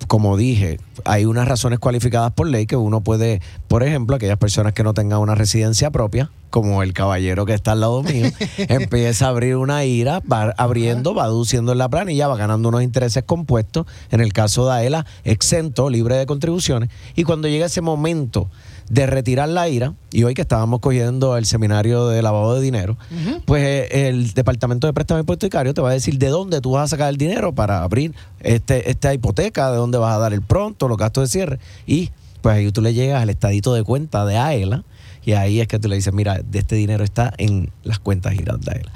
[0.07, 4.73] como dije, hay unas razones cualificadas por ley que uno puede, por ejemplo, aquellas personas
[4.73, 9.25] que no tengan una residencia propia, como el caballero que está al lado mío, empieza
[9.25, 13.23] a abrir una IRA, va abriendo, va aduciendo en la planilla, va ganando unos intereses
[13.23, 18.49] compuestos, en el caso de AELA, exento, libre de contribuciones, y cuando llega ese momento
[18.89, 22.97] de retirar la IRA, y hoy que estábamos cogiendo el seminario de lavado de dinero,
[23.45, 26.85] pues eh, el Departamento de Préstamo Hipotecario te va a decir de dónde tú vas
[26.85, 30.41] a sacar el dinero para abrir este, esta hipoteca, de dónde vas a dar el
[30.41, 31.59] pronto, los gastos de cierre.
[31.85, 34.83] Y pues ahí tú le llegas al estadito de cuenta de AELA
[35.25, 38.33] y ahí es que tú le dices, mira, de este dinero está en las cuentas
[38.33, 38.91] giras de AELA.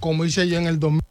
[0.00, 1.02] Como hice yo en el 2000.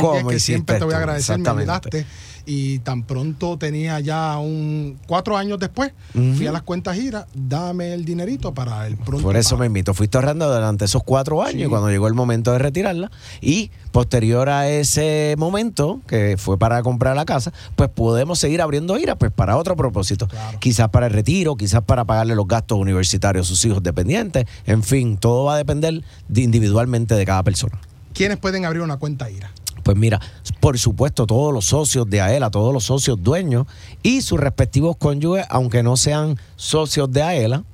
[0.00, 2.06] ¿Cómo que siempre te voy a agradecer, me ayudaste.
[2.46, 7.94] Y tan pronto tenía ya un cuatro años después, fui a las cuentas giras, dame
[7.94, 9.22] el dinerito para el pronto.
[9.22, 9.60] Por eso pago.
[9.60, 9.94] me invito.
[9.94, 11.68] Fuiste ahorrando durante esos cuatro años Sí.
[11.68, 13.10] cuando llegó el momento de retirarla.
[13.40, 18.98] Y posterior a ese momento, que fue para comprar la casa, pues podemos seguir abriendo
[18.98, 20.28] IRA pues para otro propósito.
[20.58, 24.44] Quizás para el retiro, quizás para pagarle los gastos universitarios a sus hijos dependientes.
[24.66, 27.78] En fin, todo va a depender de- individualmente de cada persona.
[28.12, 29.50] ¿Quiénes pueden abrir una cuenta IRA?
[29.84, 30.20] Pues mira,
[30.60, 33.66] por supuesto, todos los socios de AELA, todos los socios dueños
[34.02, 37.64] y sus respectivos cónyuges, aunque no sean socios de AELA,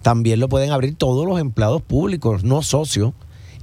[0.00, 3.12] también lo pueden abrir todos los empleados públicos, no socios,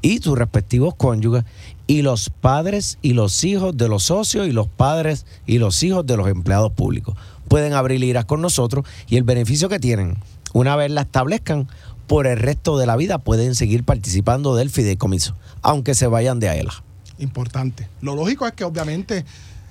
[0.02, 1.46] y sus respectivos cónyuges,
[1.88, 6.06] y los padres y los hijos de los socios y los padres y los hijos
[6.06, 7.16] de los empleados públicos.
[7.48, 10.18] Pueden abrir IRAs con nosotros y el beneficio que tienen,
[10.54, 11.68] una vez la establezcan,
[12.08, 16.50] por el resto de la vida pueden seguir participando del fideicomiso, aunque se vayan de
[16.50, 16.85] AELA.
[17.20, 17.88] Importante.
[18.02, 19.26] Lo lógico es que obviamente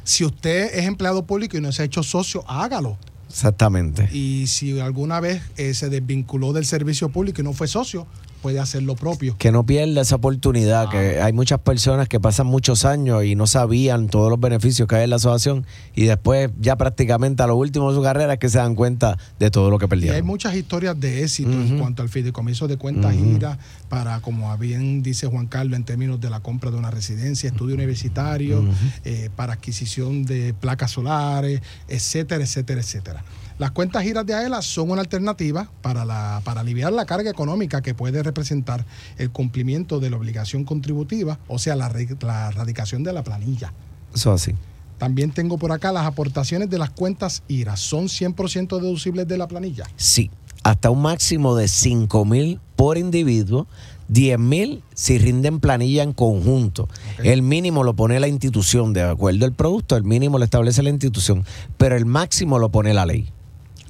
[0.04, 2.98] si usted es empleado público y no se ha hecho socio, hágalo.
[3.28, 4.09] Exactamente.
[4.12, 8.07] Y si alguna vez eh, se desvinculó del servicio público y no fue socio,
[8.44, 9.37] puede hacer lo propio.
[9.38, 13.46] que no pierda esa oportunidad, que hay muchas personas que pasan muchos años y no
[13.46, 17.57] sabían todos los beneficios que hay en la asociación y después ya prácticamente a lo
[17.57, 19.88] último de su carrera es que se dan cuenta de todo lo que Y hay
[19.88, 20.26] perdieron.
[20.26, 23.24] muchas historias de éxito en cuanto al fideicomiso de cuentas Ujú.
[23.24, 27.48] gira para, como bien dice Juan Carlos, en términos de la compra de una residencia,
[27.48, 28.62] estudio universitario,
[29.07, 33.24] eh, para adquisición de placas solares, etcétera, etcétera, etcétera.
[33.57, 37.83] Las cuentas giras de AELA son una alternativa para, la, para aliviar la carga económica
[37.83, 38.85] que puede representar
[39.17, 43.73] el cumplimiento de la obligación contributiva, o sea, la, la erradicación de la planilla.
[44.12, 44.55] Eso así.
[44.99, 47.77] También tengo por acá las aportaciones de las cuentas IRA.
[47.77, 49.85] ¿Son 100% deducibles de la planilla?
[49.97, 50.31] Sí,
[50.64, 53.67] hasta un máximo de 5 mil por individuo,
[54.09, 56.88] 10 mil si rinden planilla en conjunto.
[57.23, 60.90] El mínimo lo pone la institución, de acuerdo al producto, el mínimo lo establece la
[60.90, 61.45] institución,
[61.77, 63.34] pero el máximo lo pone la ley.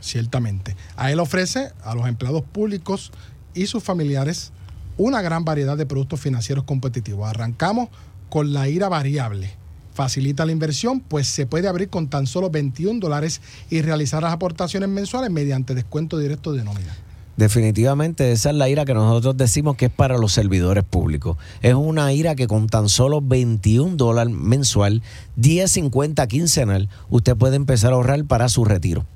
[0.04, 0.76] Ciertamente.
[0.96, 3.10] A él ofrece a los empleados públicos
[3.54, 4.52] y sus familiares
[4.98, 7.26] una gran variedad de productos financieros competitivos.
[7.26, 7.88] Arrancamos
[8.28, 9.54] con la IRA variable.
[9.94, 13.40] Facilita la inversión, pues se puede abrir con tan solo 21 dólares
[13.70, 16.94] y realizar las aportaciones mensuales mediante descuento directo de nómina.
[17.36, 21.36] Definitivamente esa es la ira que nosotros decimos que es para los servidores públicos.
[21.62, 25.02] Es una ira que con tan solo 21 dólares mensual,
[25.38, 29.06] 10.50 quincenal, usted puede empezar a ahorrar para su retiro.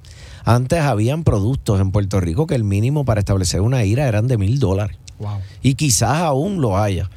[0.49, 4.39] Antes habían productos en Puerto Rico que el mínimo para establecer una ira eran de
[4.39, 4.97] mil dólares.
[5.19, 5.41] Wow.
[5.61, 7.11] Y quizás aún lo haya.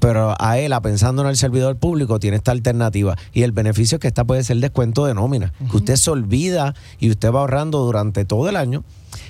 [0.00, 3.16] Pero a él, pensando en el servidor público, tiene esta alternativa.
[3.32, 5.54] Y el beneficio es que esta puede ser descuento de nómina.
[5.70, 8.84] Que usted se olvida y usted va ahorrando durante todo el año.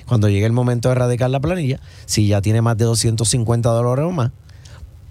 [0.05, 4.05] Cuando llegue el momento de erradicar la planilla, si ya tiene más de 250 dólares
[4.05, 4.31] o más,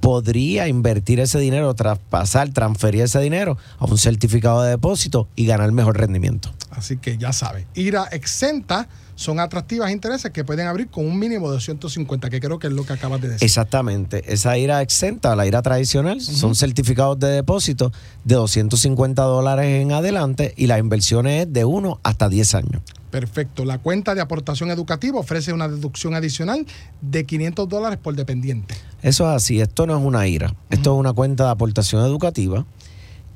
[0.04, 5.72] podría invertir ese dinero, traspasar, transferir ese dinero a un certificado de depósito y ganar
[5.72, 6.52] mejor rendimiento.
[6.70, 11.48] Así que ya sabe, IRA exenta son atractivas intereses que pueden abrir con un mínimo
[11.48, 13.44] de 250, que creo que es lo que acabas de decir.
[13.44, 14.32] Exactamente.
[14.32, 17.92] Esa IRA exenta, la IRA tradicional, son certificados de depósito
[18.24, 22.82] de 250 dólares en adelante y las inversiones es de 1 hasta 10 años.
[23.10, 23.64] Perfecto.
[23.64, 26.66] La cuenta de aportación educativa ofrece una deducción adicional
[27.00, 28.74] de 500 dólares por dependiente.
[29.02, 29.60] Eso es así.
[29.60, 30.52] Esto no es una IRA.
[30.70, 32.66] Esto es una cuenta de aportación educativa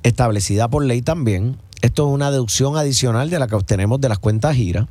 [0.03, 1.59] establecida por ley también.
[1.81, 4.89] Esto es una deducción adicional de la que obtenemos de las cuentas IRA.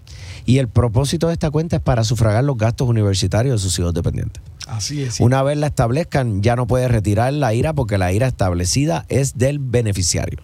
[0.48, 3.94] Y el propósito de esta cuenta es para sufragar los gastos universitarios de sus hijos
[3.94, 4.42] dependientes.
[4.66, 5.20] Así es.
[5.20, 9.38] Una vez la establezcan, ya no puede retirar la IRA porque la IRA establecida es
[9.38, 10.40] del beneficiario.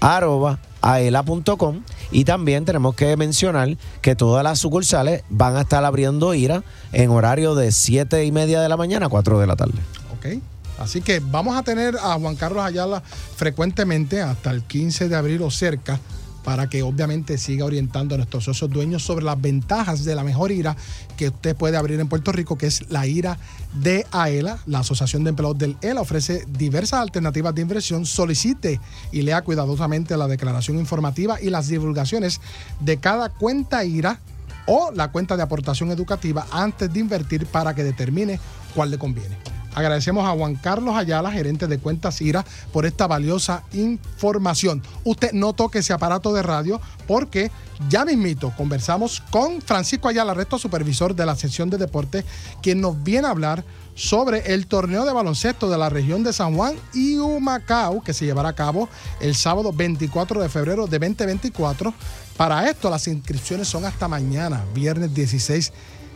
[0.00, 6.34] arroba aela.com y también tenemos que mencionar que todas las sucursales van a estar abriendo
[6.34, 9.78] IRA en horario de 7 y media de la mañana a 4 de la tarde.
[10.16, 10.42] Ok.
[10.78, 13.02] Así que vamos a tener a Juan Carlos Ayala
[13.36, 16.00] frecuentemente hasta el 15 de abril o cerca
[16.44, 20.52] para que obviamente siga orientando a nuestros socios dueños sobre las ventajas de la mejor
[20.52, 20.76] IRA
[21.16, 23.38] que usted puede abrir en Puerto Rico, que es la IRA
[23.74, 24.58] de AELA.
[24.66, 28.06] La Asociación de Empleados del ELA ofrece diversas alternativas de inversión.
[28.06, 28.80] Solicite
[29.12, 32.40] y lea cuidadosamente la declaración informativa y las divulgaciones
[32.80, 34.20] de cada cuenta IRA
[34.66, 38.38] o la cuenta de aportación educativa antes de invertir para que determine
[38.74, 39.61] cuál le conviene.
[39.74, 44.82] Agradecemos a Juan Carlos Ayala, gerente de cuentas IRA, por esta valiosa información.
[45.04, 47.50] Usted no toque ese aparato de radio porque
[47.88, 52.24] ya mismito conversamos con Francisco Ayala, resto supervisor de la sección de deporte,
[52.62, 53.64] quien nos viene a hablar
[53.94, 58.24] sobre el torneo de baloncesto de la región de San Juan y Humacao, que se
[58.24, 58.88] llevará a cabo
[59.20, 61.92] el sábado 24 de febrero de 2024.
[62.36, 65.72] Para esto, las inscripciones son hasta mañana, viernes 16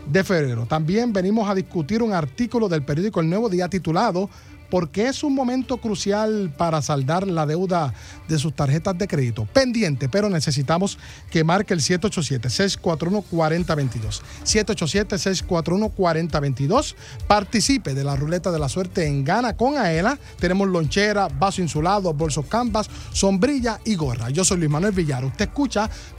[0.07, 0.66] de febrero.
[0.66, 4.28] También venimos a discutir un artículo del periódico El Nuevo Día titulado
[4.70, 7.92] ¿Por qué es un momento crucial para saldar la deuda
[8.28, 9.46] de sus tarjetas de crédito?
[9.46, 10.98] Pendiente, pero necesitamos
[11.30, 14.22] que marque el 787-641-4022.
[14.44, 16.96] 787-641-4022.
[17.28, 20.18] Participe de la ruleta de la suerte en Gana con Aela.
[20.40, 24.30] Tenemos lonchera, vaso insulado, bolsos canvas, sombrilla y gorra.
[24.30, 25.24] Yo soy Luis Manuel Villar.
[25.24, 25.88] Usted escucha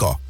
[0.00, 0.29] México.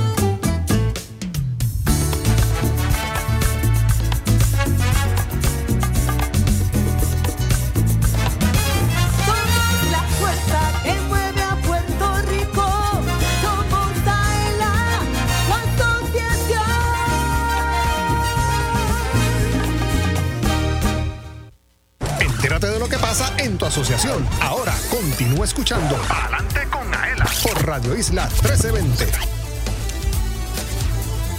[24.41, 27.25] Ahora continúa escuchando Adelante con Aela.
[27.41, 29.07] por Radio Isla 1320.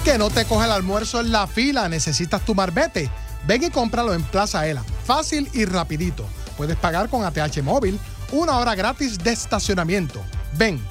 [0.05, 3.09] Que no te coge el almuerzo en la fila, necesitas tu marbete.
[3.47, 4.83] Ven y cómpralo en Plaza Ela.
[5.05, 6.27] Fácil y rapidito.
[6.57, 8.01] Puedes pagar con ATH móvil,
[8.33, 10.21] una hora gratis de estacionamiento.
[10.59, 10.85] Ven,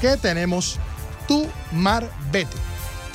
[0.00, 0.78] que tenemos
[1.26, 2.56] tu marbete.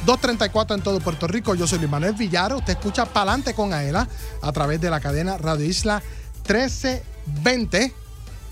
[0.06, 1.56] 234 en todo Puerto Rico.
[1.56, 2.54] Yo soy Luis Manuel Villar.
[2.54, 4.10] Usted escucha Palante con Aela
[4.42, 6.04] a través de la cadena Radio Isla
[7.28, 7.94] 1320.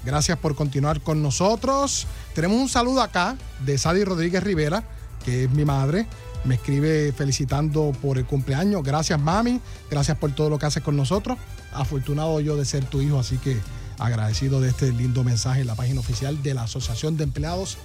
[0.05, 2.05] Gracias por continuar con nosotros.
[2.35, 4.83] Tenemos un saludo acá de Sadi Rodríguez Rivera,
[5.23, 6.07] que es mi madre.
[6.43, 8.83] Me escribe felicitando por el cumpleaños.
[8.83, 9.59] Gracias, mami.
[9.89, 11.39] Gracias por todo lo que haces con nosotros.
[11.73, 13.57] Afortunado yo de ser tu hijo, así que
[13.97, 17.77] agradecido de este lindo mensaje en la página oficial de la Asociación de Empleados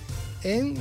[0.42, 0.74] en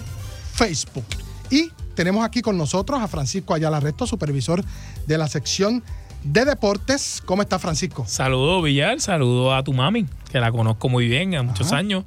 [0.53, 1.05] Facebook.
[1.49, 4.63] Y tenemos aquí con nosotros a Francisco Ayala Resto, supervisor
[5.07, 5.83] de la sección
[6.23, 7.21] de deportes.
[7.25, 8.05] ¿Cómo está Francisco?
[8.07, 8.99] Saludos, Villar.
[9.01, 12.03] Saludos a tu mami, que la conozco muy bien, a muchos años.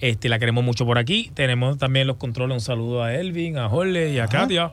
[0.00, 1.30] Este, la queremos mucho por aquí.
[1.34, 2.54] Tenemos también los controles.
[2.56, 4.72] Un saludo a Elvin, a Jorge y a Katia.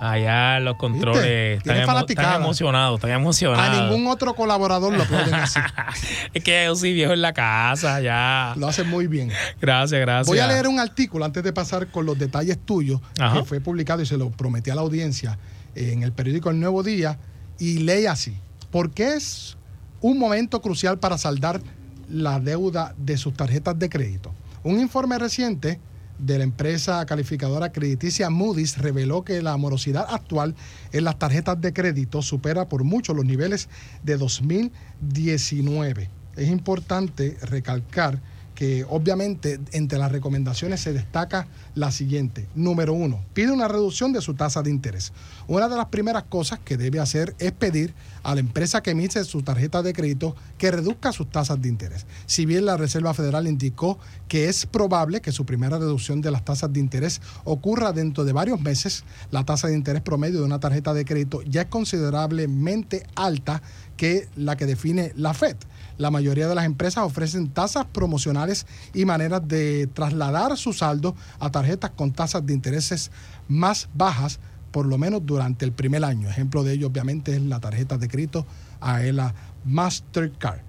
[0.00, 1.58] Allá los controles.
[1.58, 3.78] Están, emo- están emocionados, están emocionados.
[3.78, 5.60] A ningún otro colaborador lo aplauden así.
[6.34, 8.54] Es que yo soy viejo en la casa, ya.
[8.56, 9.30] Lo hacen muy bien.
[9.60, 10.26] Gracias, gracias.
[10.26, 13.38] Voy a leer un artículo antes de pasar con los detalles tuyos, Ajá.
[13.38, 15.38] que fue publicado y se lo prometí a la audiencia
[15.76, 17.18] en el periódico El Nuevo Día,
[17.58, 18.36] y lee así.
[18.70, 19.56] ¿Por qué es
[20.00, 21.60] un momento crucial para saldar
[22.08, 24.34] la deuda de sus tarjetas de crédito?
[24.62, 25.80] Un informe reciente
[26.18, 30.54] de la empresa calificadora crediticia Moody's reveló que la morosidad actual
[30.92, 33.68] en las tarjetas de crédito supera por mucho los niveles
[34.02, 36.10] de 2019.
[36.36, 38.20] Es importante recalcar
[38.58, 41.46] que obviamente entre las recomendaciones se destaca
[41.76, 42.48] la siguiente.
[42.56, 45.12] Número uno, pide una reducción de su tasa de interés.
[45.46, 47.94] Una de las primeras cosas que debe hacer es pedir
[48.24, 52.04] a la empresa que emite su tarjeta de crédito que reduzca sus tasas de interés.
[52.26, 53.96] Si bien la Reserva Federal indicó
[54.26, 58.32] que es probable que su primera reducción de las tasas de interés ocurra dentro de
[58.32, 63.06] varios meses, la tasa de interés promedio de una tarjeta de crédito ya es considerablemente
[63.14, 63.62] alta
[63.96, 65.56] que la que define la Fed.
[65.98, 71.50] La mayoría de las empresas ofrecen tasas promocionales y maneras de trasladar su saldo a
[71.50, 73.10] tarjetas con tasas de intereses
[73.48, 74.38] más bajas
[74.70, 76.28] por lo menos durante el primer año.
[76.28, 78.46] Ejemplo de ello, obviamente, es la tarjeta de crédito
[78.80, 79.34] AELA
[79.64, 80.60] Mastercard.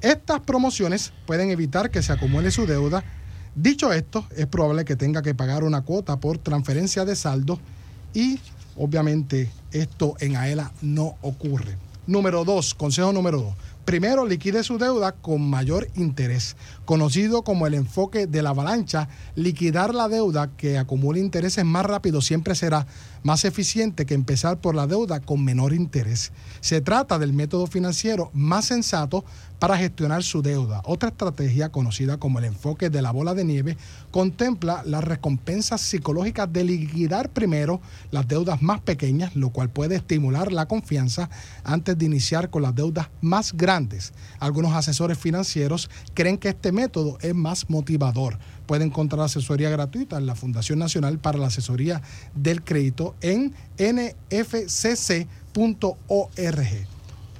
[0.00, 3.02] Estas promociones pueden evitar que se acumule su deuda.
[3.54, 7.58] Dicho esto, es probable que tenga que pagar una cuota por transferencia de saldo
[8.12, 8.38] y
[8.76, 11.76] obviamente esto en AELA no ocurre.
[12.06, 13.54] Número dos, consejo número dos.
[13.88, 16.56] Primero, liquide su deuda con mayor interés.
[16.84, 22.20] Conocido como el enfoque de la avalancha, liquidar la deuda que acumula intereses más rápido
[22.20, 22.86] siempre será
[23.22, 26.32] más eficiente que empezar por la deuda con menor interés.
[26.60, 29.24] Se trata del método financiero más sensato
[29.58, 30.82] para gestionar su deuda.
[30.84, 33.76] Otra estrategia conocida como el enfoque de la bola de nieve
[34.10, 37.80] contempla las recompensas psicológicas de liquidar primero
[38.10, 41.28] las deudas más pequeñas, lo cual puede estimular la confianza
[41.64, 43.77] antes de iniciar con las deudas más grandes.
[44.40, 48.38] Algunos asesores financieros creen que este método es más motivador.
[48.66, 52.02] Puede encontrar asesoría gratuita en la Fundación Nacional para la Asesoría
[52.34, 55.18] del Crédito en nfcc.org.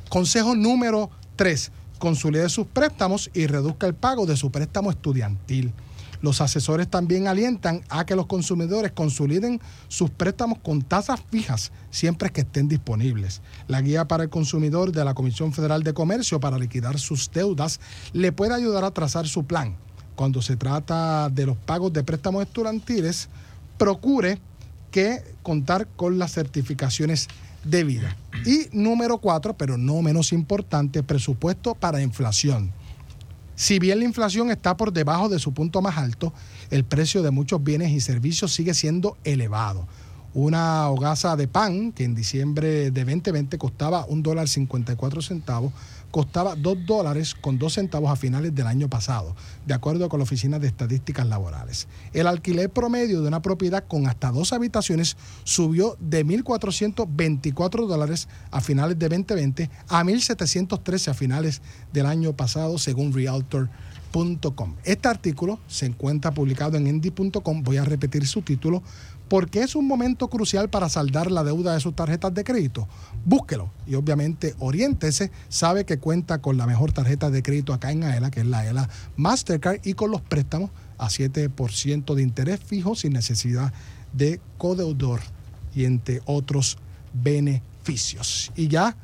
[0.08, 1.72] Consejo número 3.
[1.98, 5.72] Consolide sus préstamos y reduzca el pago de su préstamo estudiantil.
[6.20, 12.30] Los asesores también alientan a que los consumidores consoliden sus préstamos con tasas fijas siempre
[12.30, 13.40] que estén disponibles.
[13.66, 17.80] La guía para el consumidor de la Comisión Federal de Comercio para liquidar sus deudas
[18.12, 19.76] le puede ayudar a trazar su plan.
[20.16, 23.28] Cuando se trata de los pagos de préstamos estudiantiles,
[23.76, 24.40] procure
[24.90, 27.28] que contar con las certificaciones
[27.64, 28.14] debidas.
[28.44, 32.72] Y número cuatro, pero no menos importante, presupuesto para inflación.
[33.58, 36.32] Si bien la inflación está por debajo de su punto más alto,
[36.70, 39.88] el precio de muchos bienes y servicios sigue siendo elevado.
[40.32, 45.72] Una hogaza de pan que en diciembre de 2020 costaba un dólar 54 centavos,
[46.10, 49.36] costaba 2 dólares con 2 centavos a finales del año pasado,
[49.66, 51.88] de acuerdo con la Oficina de Estadísticas Laborales.
[52.12, 58.60] El alquiler promedio de una propiedad con hasta dos habitaciones subió de 1.424 dólares a
[58.60, 63.12] finales de 2020 a 1.713 a finales del año pasado, según
[64.84, 67.62] Este artículo se encuentra publicado en endy.com.
[67.62, 68.82] Voy a repetir su título
[69.28, 72.88] porque es un momento crucial para saldar la deuda de sus tarjetas de crédito.
[73.24, 75.30] Búsquelo y obviamente oriéntese.
[75.48, 78.60] Sabe que cuenta con la mejor tarjeta de crédito acá en AELA, que es la
[78.60, 83.72] AELA Mastercard, y con los préstamos a 7% de interés fijo sin necesidad
[84.14, 85.20] de codeudor
[85.74, 86.78] y entre otros
[87.12, 88.50] beneficios.
[88.56, 88.96] Y ya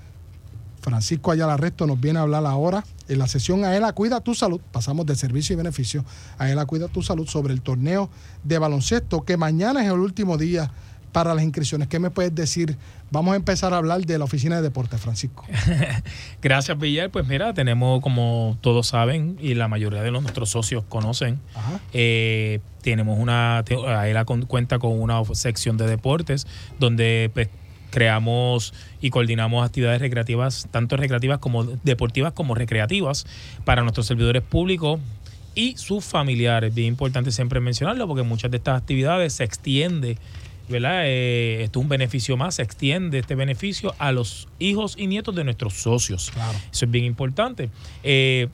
[0.81, 4.61] Francisco Ayala Resto nos viene a hablar ahora en la sesión Aela Cuida tu Salud.
[4.73, 6.05] Pasamos de servicio y beneficio
[6.39, 8.11] a Aela Cuida tu Salud sobre el torneo
[8.43, 10.73] de baloncesto que mañana es el último día
[11.15, 11.87] para las inscripciones.
[11.87, 12.77] ¿Qué me puedes decir?
[13.13, 15.45] Vamos a empezar a hablar de la oficina de deportes, Francisco.
[16.43, 17.11] Gracias, Villar.
[17.11, 21.39] Pues mira, tenemos, como todos saben, y la mayoría de los, nuestros socios conocen,
[21.93, 26.49] eh, tenemos una, AELA cuenta con una sección de deportes
[26.81, 27.49] donde pues,
[27.95, 33.25] creamos y coordinamos actividades recreativas, tanto recreativas como deportivas como recreativas,
[33.65, 34.99] para nuestros servidores públicos
[35.55, 36.75] y sus familiares.
[36.75, 40.19] Bien importante siempre mencionarlo porque muchas de estas actividades se extiende,
[40.69, 41.03] ¿verdad?
[41.05, 45.33] Eh, esto es un beneficio más, se extiende este beneficio a los hijos y nietos
[45.37, 46.33] de nuestros socios.
[46.73, 47.71] Eso es bien importante.
[48.03, 48.49] Eh,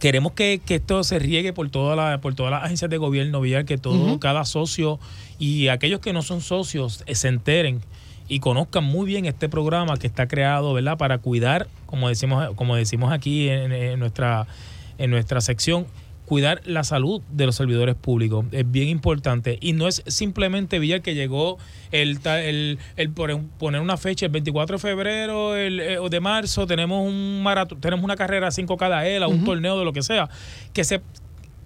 [0.00, 3.40] queremos que, que esto se riegue por toda la, por todas las agencias de gobierno,
[3.40, 4.98] Villar, que todo, cada socio
[5.38, 7.80] y aquellos que no son socios eh, se enteren
[8.28, 10.96] y conozcan muy bien este programa que está creado, ¿verdad?
[10.98, 14.46] Para cuidar, como decimos, como decimos aquí en, en nuestra,
[14.98, 15.86] en nuestra sección,
[16.24, 18.46] cuidar la salud de los servidores públicos.
[18.52, 19.58] Es bien importante.
[19.60, 21.58] Y no es simplemente Villar que llegó
[21.90, 26.66] el, el, el poner una fecha, el 24 de febrero el, eh, o de marzo,
[26.66, 29.44] tenemos un maratón, tenemos una carrera 5 cada ELA, un Ujú.
[29.44, 30.30] torneo de lo que sea.
[30.72, 31.02] Que se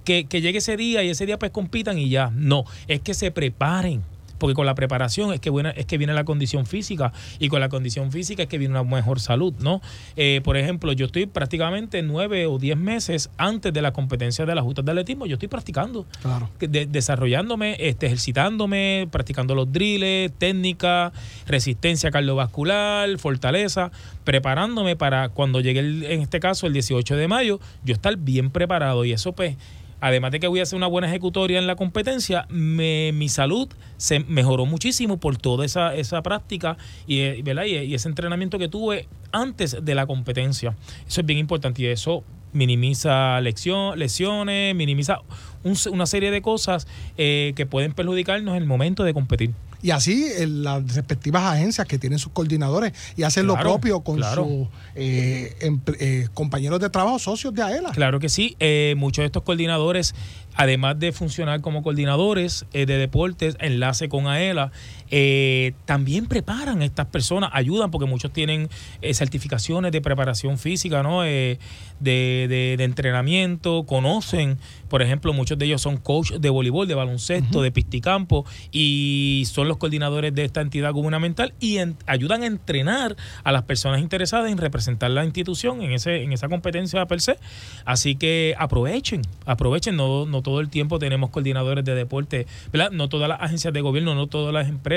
[0.05, 2.31] que, que llegue ese día y ese día pues compitan y ya.
[2.35, 4.03] No, es que se preparen.
[4.39, 7.61] Porque con la preparación es que, buena, es que viene la condición física y con
[7.61, 9.81] la condición física es que viene una mejor salud, ¿no?
[10.17, 14.55] Eh, por ejemplo, yo estoy prácticamente nueve o diez meses antes de la competencia de
[14.55, 16.49] las justas de atletismo, yo estoy practicando, Claro.
[16.61, 21.13] de- desarrollándome, este, ejercitándome, practicando los drills, técnica,
[21.47, 23.91] resistencia cardiovascular, fortaleza,
[24.25, 28.51] preparándome para cuando llegue, el- en este caso, el 18 de mayo, yo estar bien
[28.51, 29.57] preparado y eso pues...
[30.01, 34.21] Además de que voy a hacer una buena ejecutoria en la competencia, mi salud se
[34.21, 36.77] mejoró muchísimo por toda esa, esa práctica
[37.07, 40.77] y, eh, y, y ese entrenamiento que tuve antes de la competencia.
[41.07, 42.25] Eso es bien importante y eso
[42.57, 45.21] minimiza lección, lesiones, minimiza
[45.63, 46.87] un- una serie de cosas
[47.19, 49.51] eh, que pueden perjudicarnos en el momento de competir.
[49.83, 54.45] Y así las respectivas agencias que tienen sus coordinadores y hacen lo propio con claro.
[54.45, 55.55] sus eh,
[56.01, 57.91] eh, compañeros de trabajo, socios de AELA.
[57.93, 58.57] Claro que sí.
[58.59, 60.15] Eh, muchos de estos coordinadores
[60.59, 64.73] además de funcionar como coordinadores eh, de deportes, enlace con AELA,
[65.11, 68.69] eh, también preparan a estas personas, ayudan porque muchos tienen
[69.03, 71.25] eh, certificaciones de preparación física, ¿no?
[71.25, 71.59] Eh,
[72.01, 76.95] de, de- de entrenamiento, conocen, por ejemplo, muchos de ellos son coach de voleibol, de
[76.95, 82.47] baloncesto, de pisticampo y son los coordinadores de esta entidad gubernamental y en- ayudan a
[82.47, 87.21] entrenar a las personas interesadas en representar la institución en, ese, en esa competencia per
[87.21, 87.39] se.
[87.85, 92.91] Así que aprovechen, aprovechen, no, no todo el tiempo tenemos coordinadores de deporte, ¿verdad?
[92.91, 94.96] No todas las agencias de gobierno, no todas las empresas,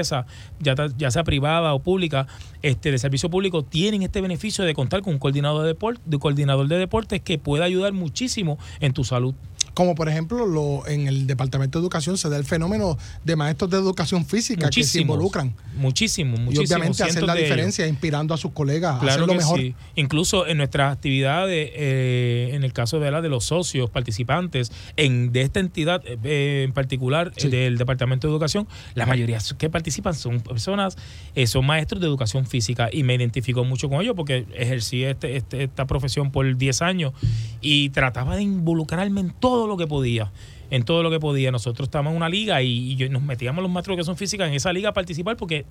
[0.60, 2.28] ya, ta- ya sea privada o pública,
[2.62, 6.18] este, de servicio público, tienen este beneficio de contar con un coordinador de, deporte, de
[6.20, 9.34] coordinador de deportes que puede ayudar muchísimo en tu salud.
[9.74, 13.70] Como por ejemplo, lo, en el Departamento de Educación se da el fenómeno de maestros
[13.70, 15.56] de educación física que se Muchísimos, involucran.
[15.78, 16.66] Muchísimo, Y muchísimo.
[16.78, 17.44] obviamente hacer la ellos.
[17.46, 19.60] diferencia, inspirando a sus colegas a Claro hacerlo que mejor.
[19.60, 19.76] sí.
[19.96, 25.32] Incluso en nuestras actividades, eh, en el caso de la de los socios participantes en
[25.32, 30.14] de esta entidad eh, en particular eh, del Departamento de Educación, la mayoría que participan
[30.14, 30.98] son personas,
[31.36, 35.38] eh, son maestros de educación física y me identifico mucho con ellos porque ejercí este,
[35.38, 37.14] este- esta profesión por 10 años
[37.62, 40.32] y trataba de involucrarme en todo lo que podía.
[40.70, 41.52] En todo lo que podía.
[41.52, 44.72] Nosotros estábamos en una liga y, nos metíamos los maestros de educación física en esa
[44.72, 45.66] liga a participar porque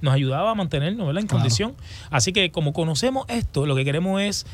[0.00, 1.22] nos ayudaba a mantenernos ¿verdad?
[1.22, 1.40] en Claro.
[1.40, 1.74] condición.
[2.10, 4.46] Así que como conocemos esto, lo que queremos es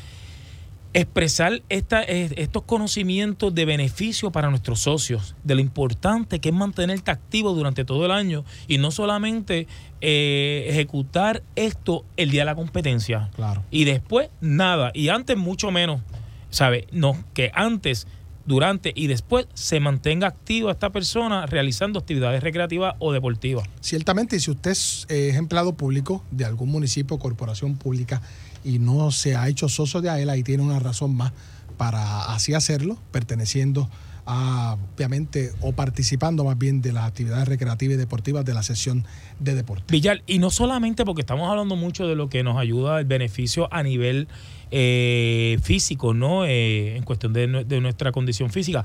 [0.93, 7.11] expresar esta, estos conocimientos de beneficio para nuestros socios, de lo importante que es mantenerte
[7.11, 9.67] activo durante todo el año y no solamente
[10.01, 13.29] eh, ejecutar esto el día de la competencia.
[13.35, 13.63] Claro.
[13.69, 16.01] Y después nada, y antes mucho menos,
[16.49, 16.87] ¿sabe?
[16.91, 18.07] No, que antes,
[18.49, 23.69] durante y después se mantenga activa esta persona realizando actividades recreativas o deportivas.
[23.79, 28.23] Ciertamente, y si usted es, eh, empleado público de algún municipio o corporación pública
[28.65, 31.31] y no se ha hecho socio de AELA y tiene una razón más
[31.77, 33.87] para así hacerlo, perteneciendo
[34.25, 39.05] a, obviamente, o participando más bien de las actividades recreativas y deportivas de la sesión
[39.39, 39.85] de deporte.
[39.89, 43.71] Villar, y no solamente porque estamos hablando mucho de lo que nos ayuda el beneficio
[43.71, 44.27] a nivel
[44.71, 46.45] eh, físico, ¿no?
[46.45, 48.83] Eh, en cuestión de, nue- de nuestra condición física,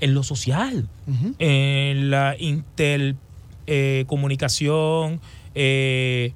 [0.00, 0.88] en lo social,
[1.38, 3.16] en la intercomunicación,
[3.66, 5.20] eh, comunicación,
[5.54, 6.32] eh,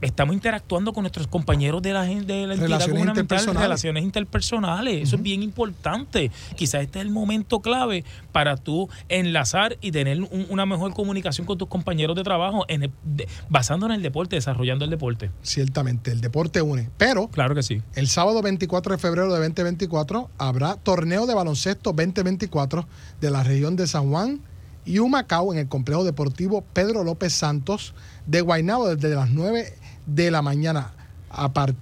[0.00, 3.62] estamos interactuando con nuestros compañeros de la, de la entidad gubernamental, interpersonales.
[3.62, 5.02] relaciones interpersonales.
[5.02, 6.30] Eso es bien importante.
[6.56, 11.46] Quizás este es el momento clave para tú enlazar y tener un- una mejor comunicación
[11.46, 15.30] con tus compañeros de trabajo en el- de- basando en el deporte, desarrollando el deporte.
[15.42, 16.90] Ciertamente, el deporte une.
[16.96, 17.82] Pero Claro que sí.
[17.94, 22.86] el sábado 24 de febrero de 2024 habrá torneo de baloncesto 2024
[23.20, 24.40] de la región de San Juan
[24.84, 27.94] y Humacao en el complejo deportivo Pedro López Santos
[28.26, 29.74] de Guaynabo desde las 9
[30.08, 30.92] de la mañana.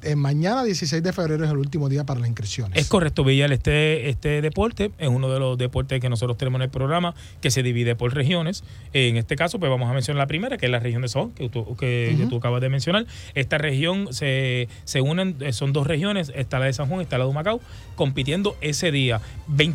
[0.02, 2.76] Eh, mañana 16 de febrero es el último día para las inscripciones.
[2.78, 3.52] Es correcto, Villar.
[3.52, 7.52] Este, este deporte es uno de los deportes que nosotros tenemos en el programa que
[7.52, 8.64] se divide por regiones.
[8.92, 11.30] En este caso, pues vamos a mencionar la primera, que es la región de Son,
[11.30, 13.06] que tú, que, tú acabas de mencionar.
[13.34, 17.16] Esta región se, se unen, eh, son dos regiones, está la de San Juan, está
[17.16, 17.60] la de Humacao,
[17.94, 19.20] compitiendo ese día.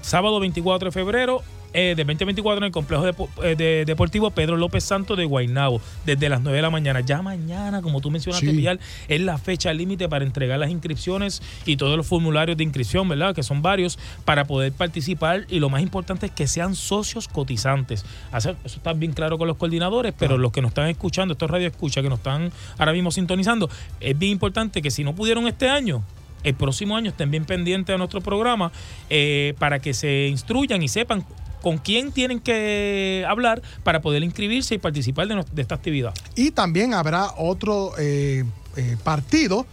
[0.01, 1.43] Sábado 24 de febrero.
[1.73, 3.05] Eh, de 2024 en el complejo
[3.43, 6.99] eh, de- deportivo Pedro López Santos de Guaynabo, desde las 9 de la mañana.
[7.01, 8.67] Ya mañana, como tú mencionaste, Sí.
[9.07, 13.33] Es la fecha límite para entregar las inscripciones y todos los formularios de inscripción, ¿verdad?
[13.33, 15.45] Que son varios, para poder participar.
[15.49, 18.05] Y lo más importante es que sean socios cotizantes.
[18.35, 21.67] Eso está bien claro con los coordinadores, pero los que nos están escuchando, estos radio
[21.67, 23.69] escucha que nos están ahora mismo sintonizando,
[23.99, 26.03] es bien importante que si no pudieron este año,
[26.43, 28.71] el próximo año estén bien pendientes a nuestro programa
[29.09, 31.23] eh, para que se instruyan y sepan
[31.61, 36.13] con quién tienen que hablar para poder inscribirse y participar de, esta actividad.
[36.35, 38.43] Y también habrá otro eh,
[38.75, 39.65] eh, partido.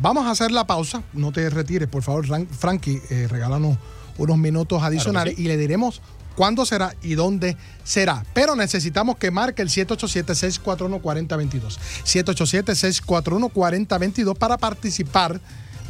[0.00, 1.02] Vamos a hacer la pausa.
[1.12, 3.00] No te retires, por favor, Ran- Frankie.
[3.10, 3.76] eh, regálanos
[4.18, 5.42] unos minutos adicionales sí.
[5.42, 6.00] y le diremos
[6.36, 8.24] cuándo será y dónde será.
[8.34, 11.78] Pero necesitamos que marque el 787-641-4022.
[12.04, 15.40] 787-641-4022 para participar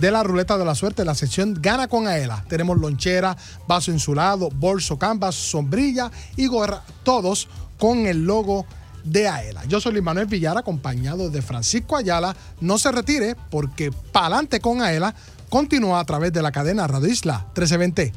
[0.02, 2.44] de la ruleta de la suerte, la sección Gana con Aela.
[2.48, 3.36] Tenemos lonchera,
[3.68, 7.48] vaso insulado, bolso canvas, sombrilla y gorra, todos
[7.78, 8.66] con el logo
[9.04, 9.64] de Aela.
[9.66, 12.34] Yo soy Luis Manuel Villar, acompañado de Francisco Ayala.
[12.60, 15.14] No se retire porque Pa'lante con Aela
[15.48, 18.12] continúa a través de la cadena Radio Isla 1320.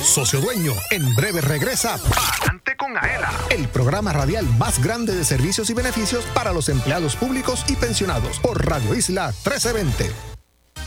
[0.00, 3.32] Socio Dueño, en breve regresa Adelante con Aela.
[3.50, 8.38] el programa radial más grande de servicios y beneficios para los empleados públicos y pensionados
[8.38, 10.27] por Radio Isla 1320.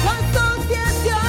[0.00, 1.20] Asociación.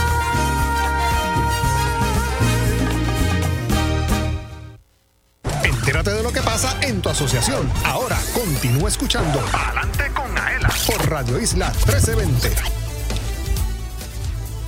[5.63, 7.71] Entérate de lo que pasa en tu asociación.
[7.85, 10.69] Ahora continúa escuchando Adelante con Aela.
[10.87, 12.80] por Radio Isla 1320.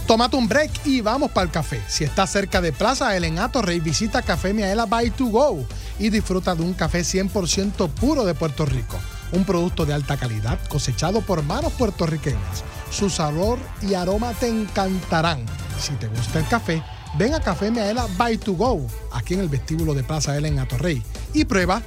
[0.08, 1.82] Tómate un break y vamos para el café.
[1.88, 5.66] Si estás cerca de Plaza El Enato Rey, visita Café Miaela by to go
[5.98, 9.00] y disfruta de un café 100% puro de Puerto Rico.
[9.32, 12.64] Un producto de alta calidad cosechado por manos puertorriqueñas.
[12.92, 15.46] Su sabor y aroma te encantarán.
[15.80, 16.84] Si te gusta el café,
[17.18, 20.78] ven a Café Miaela by to go, aquí en el vestíbulo de Plaza El Enato
[20.78, 21.02] Rey,
[21.34, 21.82] y prueba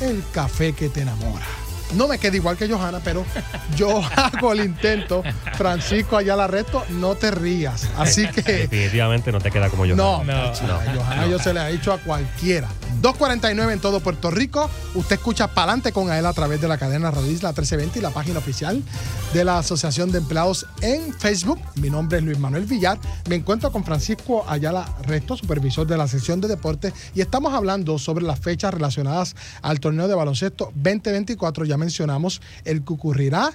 [0.00, 1.46] el café que te enamora.
[1.96, 3.24] No me queda igual que Johanna, pero
[3.76, 5.22] yo hago el intento.
[5.56, 7.88] Francisco Ayala Resto, no te rías.
[7.96, 9.94] Así que Definitivamente no te queda como yo.
[9.96, 12.68] no, a Johanna yo se le ha dicho a cualquiera.
[13.02, 14.70] 2.49 en todo Puerto Rico.
[14.94, 18.10] Usted escucha Palante con Aela a través de la cadena Radio Isla 1320 y la
[18.10, 18.82] página oficial
[19.32, 21.60] de la Asociación de Empleados en Facebook.
[21.76, 22.98] Mi nombre es Luis Manuel Villar.
[23.28, 27.98] Me encuentro con Francisco Ayala Resto, supervisor de la sección de deportes, y estamos hablando
[27.98, 31.64] sobre las fechas relacionadas al torneo de baloncesto 2024.
[31.66, 33.50] Ya mencionamos el que ocurrirá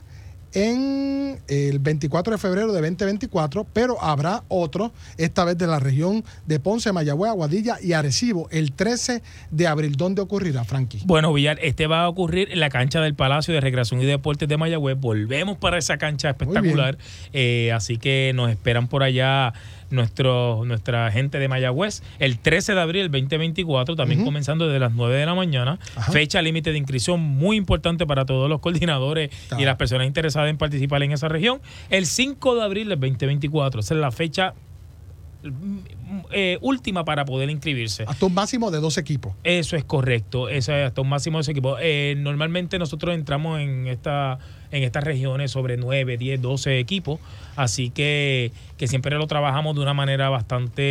[0.53, 6.23] en el 24 de febrero de 2024, pero habrá otro, esta vez de la región
[6.47, 9.21] de Ponce, Mayagüez, Aguadilla y Arecibo, el 13
[9.51, 9.95] de abril.
[9.95, 11.01] ¿Dónde ocurrirá, Frankie?
[11.05, 14.49] Bueno, Villar, este va a ocurrir en la cancha del Palacio de Recreación y Deportes
[14.49, 14.99] de Mayagüez.
[14.99, 16.97] Volvemos para esa cancha espectacular.
[17.31, 19.53] Eh, así que nos esperan por allá
[19.91, 24.93] nuestro, nuestra gente de Mayagüez el 13 de abril del 2024, también comenzando desde las
[24.93, 25.79] 9 de la mañana.
[26.11, 30.57] Fecha límite de inscripción muy importante para todos los coordinadores y las personas interesadas en
[30.57, 31.61] participar en esa región.
[31.89, 34.53] El 5 de abril del 2024, esa es la fecha
[35.43, 35.79] mm,
[36.31, 38.03] eh, última para poder inscribirse.
[38.07, 39.33] Hasta un máximo de dos equipos.
[39.43, 41.77] Eso es correcto, eso es hasta un máximo de ese equipo.
[41.79, 44.39] Eh, normalmente nosotros entramos en esta
[44.71, 47.19] en estas regiones sobre 9, 10, 12 equipos,
[47.55, 50.83] así que, que siempre lo trabajamos de una manera bastante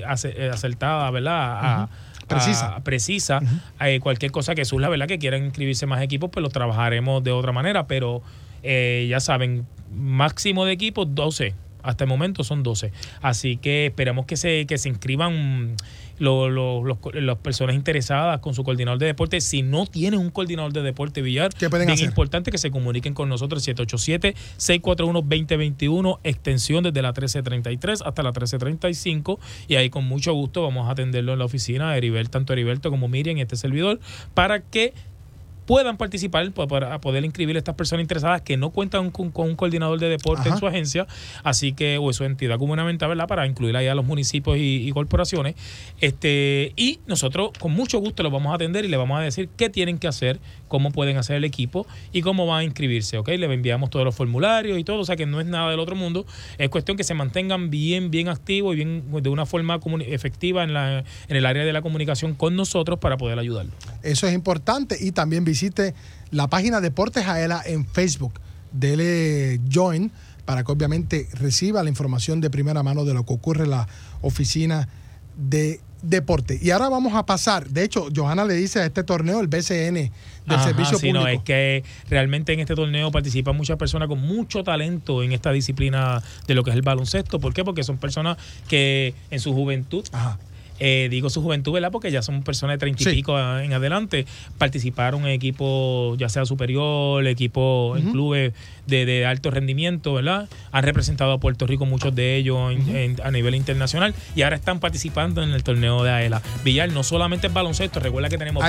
[0.00, 0.04] eh,
[0.52, 1.82] acertada, ¿verdad?
[1.82, 1.88] A-.
[2.28, 2.76] Precisa.
[2.76, 3.40] a- precisa.
[3.80, 5.06] Eh, cualquier cosa que surja, ¿verdad?
[5.06, 8.20] Que quieran inscribirse más equipos, pues lo trabajaremos de otra manera, pero
[8.64, 9.64] eh, ya saben,
[9.94, 11.54] máximo de equipos 12.
[11.84, 12.90] Hasta el momento son 12.
[13.22, 15.76] Así que esperamos que se, que se inscriban
[16.18, 19.40] lo- lo- los, las personas interesadas con su coordinador de deporte.
[19.40, 21.52] Si no tienen un coordinador de deporte, Villar,
[21.94, 22.08] hacer?
[22.08, 29.38] importante que se comuniquen con nosotros 787-641-2021, extensión desde la 1333 hasta la 1335.
[29.68, 33.08] Y ahí con mucho gusto vamos a atenderlo en la oficina, Heribel, tanto Heriberto como
[33.08, 34.00] Miriam y este servidor,
[34.34, 34.92] para que
[35.66, 39.48] puedan participar pa- para poder inscribir a estas personas interesadas que no cuentan con, con
[39.48, 41.06] un coordinador de deporte en su agencia,
[41.42, 43.26] así que, o su entidad gubernamental, ¿verdad?
[43.26, 45.54] Para incluir ahí a los municipios y, y corporaciones.
[46.00, 49.48] Este, y nosotros con mucho gusto los vamos a atender y le vamos a decir
[49.56, 50.38] qué tienen que hacer,
[50.68, 53.28] cómo pueden hacer el equipo y cómo van a inscribirse, ¿ok?
[53.28, 55.96] Le enviamos todos los formularios y todo, o sea que no es nada del otro
[55.96, 56.26] mundo.
[56.58, 60.74] Es cuestión que se mantengan bien, bien activos y bien de una forma efectiva en,
[60.74, 63.74] la, en el área de la comunicación con nosotros para poder ayudarlos.
[64.02, 64.96] Eso es importante.
[65.00, 65.94] Y también visite
[66.30, 68.34] la página Deportes Aela en Facebook.
[68.72, 70.12] Dele join
[70.44, 73.88] para que obviamente reciba la información de primera mano de lo que ocurre en la
[74.20, 74.86] oficina
[75.36, 76.58] de deporte.
[76.60, 77.68] Y ahora vamos a pasar.
[77.70, 80.12] De hecho, Johanna le dice a este torneo el BCN del
[80.46, 81.24] Ajá, Servicio sí, Público.
[81.24, 85.52] no, es que realmente en este torneo participan muchas personas con mucho talento en esta
[85.52, 87.40] disciplina de lo que es el baloncesto.
[87.40, 87.64] ¿Por qué?
[87.64, 88.36] Porque son personas
[88.68, 90.04] que en su juventud,
[90.78, 91.90] eh, digo su juventud, ¿verdad?
[91.90, 93.10] Porque ya son personas de treinta y Sí.
[93.12, 94.26] pico en adelante,
[94.58, 98.52] participaron en equipos ya sea superior, equipos en clubes
[98.86, 100.48] de, de alto rendimiento, ¿verdad?
[100.72, 104.56] Han representado a Puerto Rico muchos de ellos en- en- a nivel internacional y ahora
[104.56, 106.42] están participando en el torneo de AELA.
[106.64, 108.62] Villar no solamente es baloncesto, recuerda que tenemos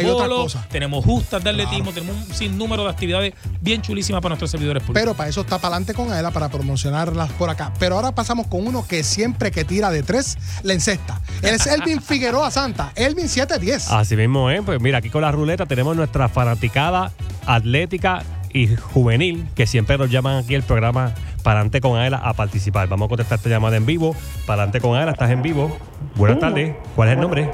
[0.43, 0.69] cosas.
[0.69, 5.01] tenemos justas de atletismo, tenemos un sinnúmero de actividades bien chulísimas para nuestros servidores públicos.
[5.01, 7.73] Pero para eso está para adelante con Aela para promocionarlas por acá.
[7.79, 11.21] Pero ahora pasamos con uno que siempre que tira de tres, le encesta.
[11.41, 12.91] Él es Elvin Figueroa Santa.
[12.95, 13.91] Elvin 710.
[13.91, 14.61] Así mismo, ¿eh?
[14.65, 17.11] Pues mira, aquí con la ruleta tenemos nuestra fanaticada
[17.45, 22.87] atlética y juvenil, que siempre nos llaman aquí el programa Parante con Aela a participar.
[22.87, 24.15] Vamos a contestar esta llamada en vivo.
[24.45, 25.77] Parante con Aela, estás en vivo.
[26.15, 26.75] Buenas tardes.
[26.95, 27.51] ¿Cuál es el nombre?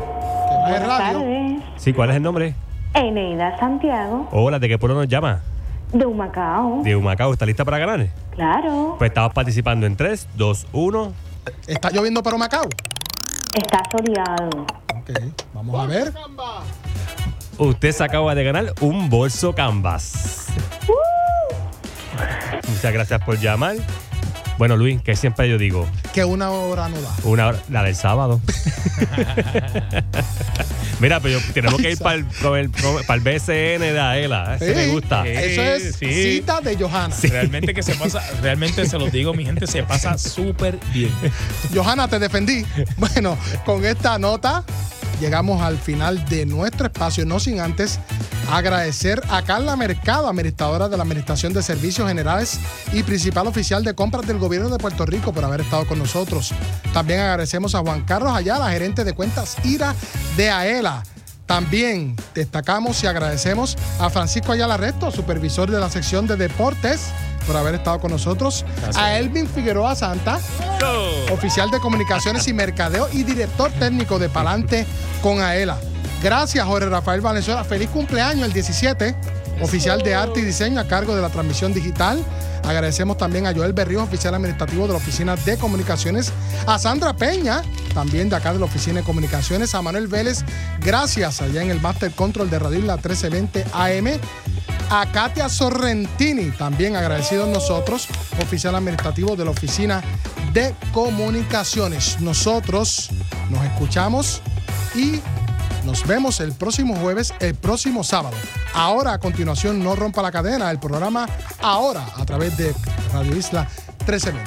[0.69, 1.61] Buenas tardes.
[1.77, 2.55] Sí, ¿cuál es el nombre?
[2.93, 5.41] Eneida Santiago, Hola, ¿de qué pueblo nos llama?
[5.93, 6.81] de Humacao.
[6.83, 7.33] De Humacao.
[7.33, 8.07] ¿Está lista para ganar?
[8.31, 8.95] Claro.
[8.97, 11.13] Pues estamos participando en 3, 2, 1.
[11.67, 12.67] ¿Está lloviendo para Macao?
[13.53, 14.65] Está soleado.
[14.95, 15.11] Ok,
[15.53, 16.11] vamos a ver.
[17.57, 20.45] Usted se acaba de ganar un bolso Canvas.
[22.67, 23.75] Muchas gracias por llamar.
[24.57, 27.09] Bueno, Luis, que siempre yo digo, Que una hora no da.
[27.23, 28.39] una hora, la del sábado.
[30.99, 34.57] Mira, pero yo- tenemos que ir para el, para el BCN de Aela.
[34.59, 35.27] Sí, me gusta.
[35.27, 36.05] Eso es Sí.
[36.35, 37.13] cita de Johanna.
[37.23, 41.11] Realmente que se pasa, realmente se los digo, mi gente, se pasa súper bien.
[41.73, 42.63] Johanna, te defendí.
[42.97, 43.35] Bueno,
[43.65, 44.63] con esta nota
[45.19, 47.99] llegamos al final de nuestro espacio, no sin antes
[48.51, 52.59] agradecer a Carla Mercado, administradora de la Administración de Servicios Generales
[52.91, 56.51] y principal oficial de compras del gobierno de Puerto Rico por haber estado con nosotros.
[56.93, 59.95] También agradecemos a Juan Carlos Ayala, gerente de cuentas IRA
[60.37, 61.03] de AELA.
[61.45, 67.07] También destacamos y agradecemos a Francisco Ayala Resto, supervisor de la sección de deportes,
[67.43, 68.65] por haber estado con nosotros.
[68.95, 70.39] A Elvin Figueroa Santa,
[71.31, 74.85] oficial de comunicaciones y mercadeo y director técnico de Palante
[75.21, 75.77] con AELA.
[76.21, 77.63] Gracias, Jorge Rafael Valenzuela.
[77.63, 79.15] Feliz cumpleaños el 17,
[79.61, 82.23] oficial de arte y diseño a cargo de la transmisión digital.
[82.63, 86.31] Agradecemos también a Joel Berrío, oficial administrativo de la Oficina de Comunicaciones.
[86.65, 87.61] A Sandra Peña,
[87.93, 89.75] también de acá de la Oficina de Comunicaciones.
[89.75, 90.45] A Manuel Vélez,
[90.79, 94.19] gracias allá en el Master Control de Radio Isla 1320 AM.
[94.89, 98.07] A Katia Sorrentini, también agradecidos nosotros,
[98.41, 100.01] oficial administrativo de la Oficina
[100.53, 102.21] de Comunicaciones.
[102.21, 103.09] Nosotros
[103.49, 104.41] nos escuchamos
[104.95, 105.19] y
[105.85, 108.35] nos vemos el próximo jueves, el próximo sábado.
[108.73, 111.27] Ahora, a continuación, no rompa la cadena, el programa
[111.61, 112.73] Ahora, a través de
[113.11, 113.67] Radio Isla
[113.99, 114.41] 1320.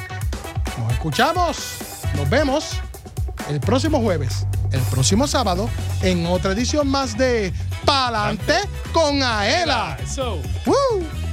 [0.78, 1.56] Nos escuchamos,
[2.14, 2.80] nos vemos
[3.48, 5.68] el próximo jueves, el próximo sábado,
[6.02, 7.52] en otra edición más de
[7.84, 8.54] Palante
[8.92, 9.96] con Aela.
[10.66, 11.25] ¡Woo!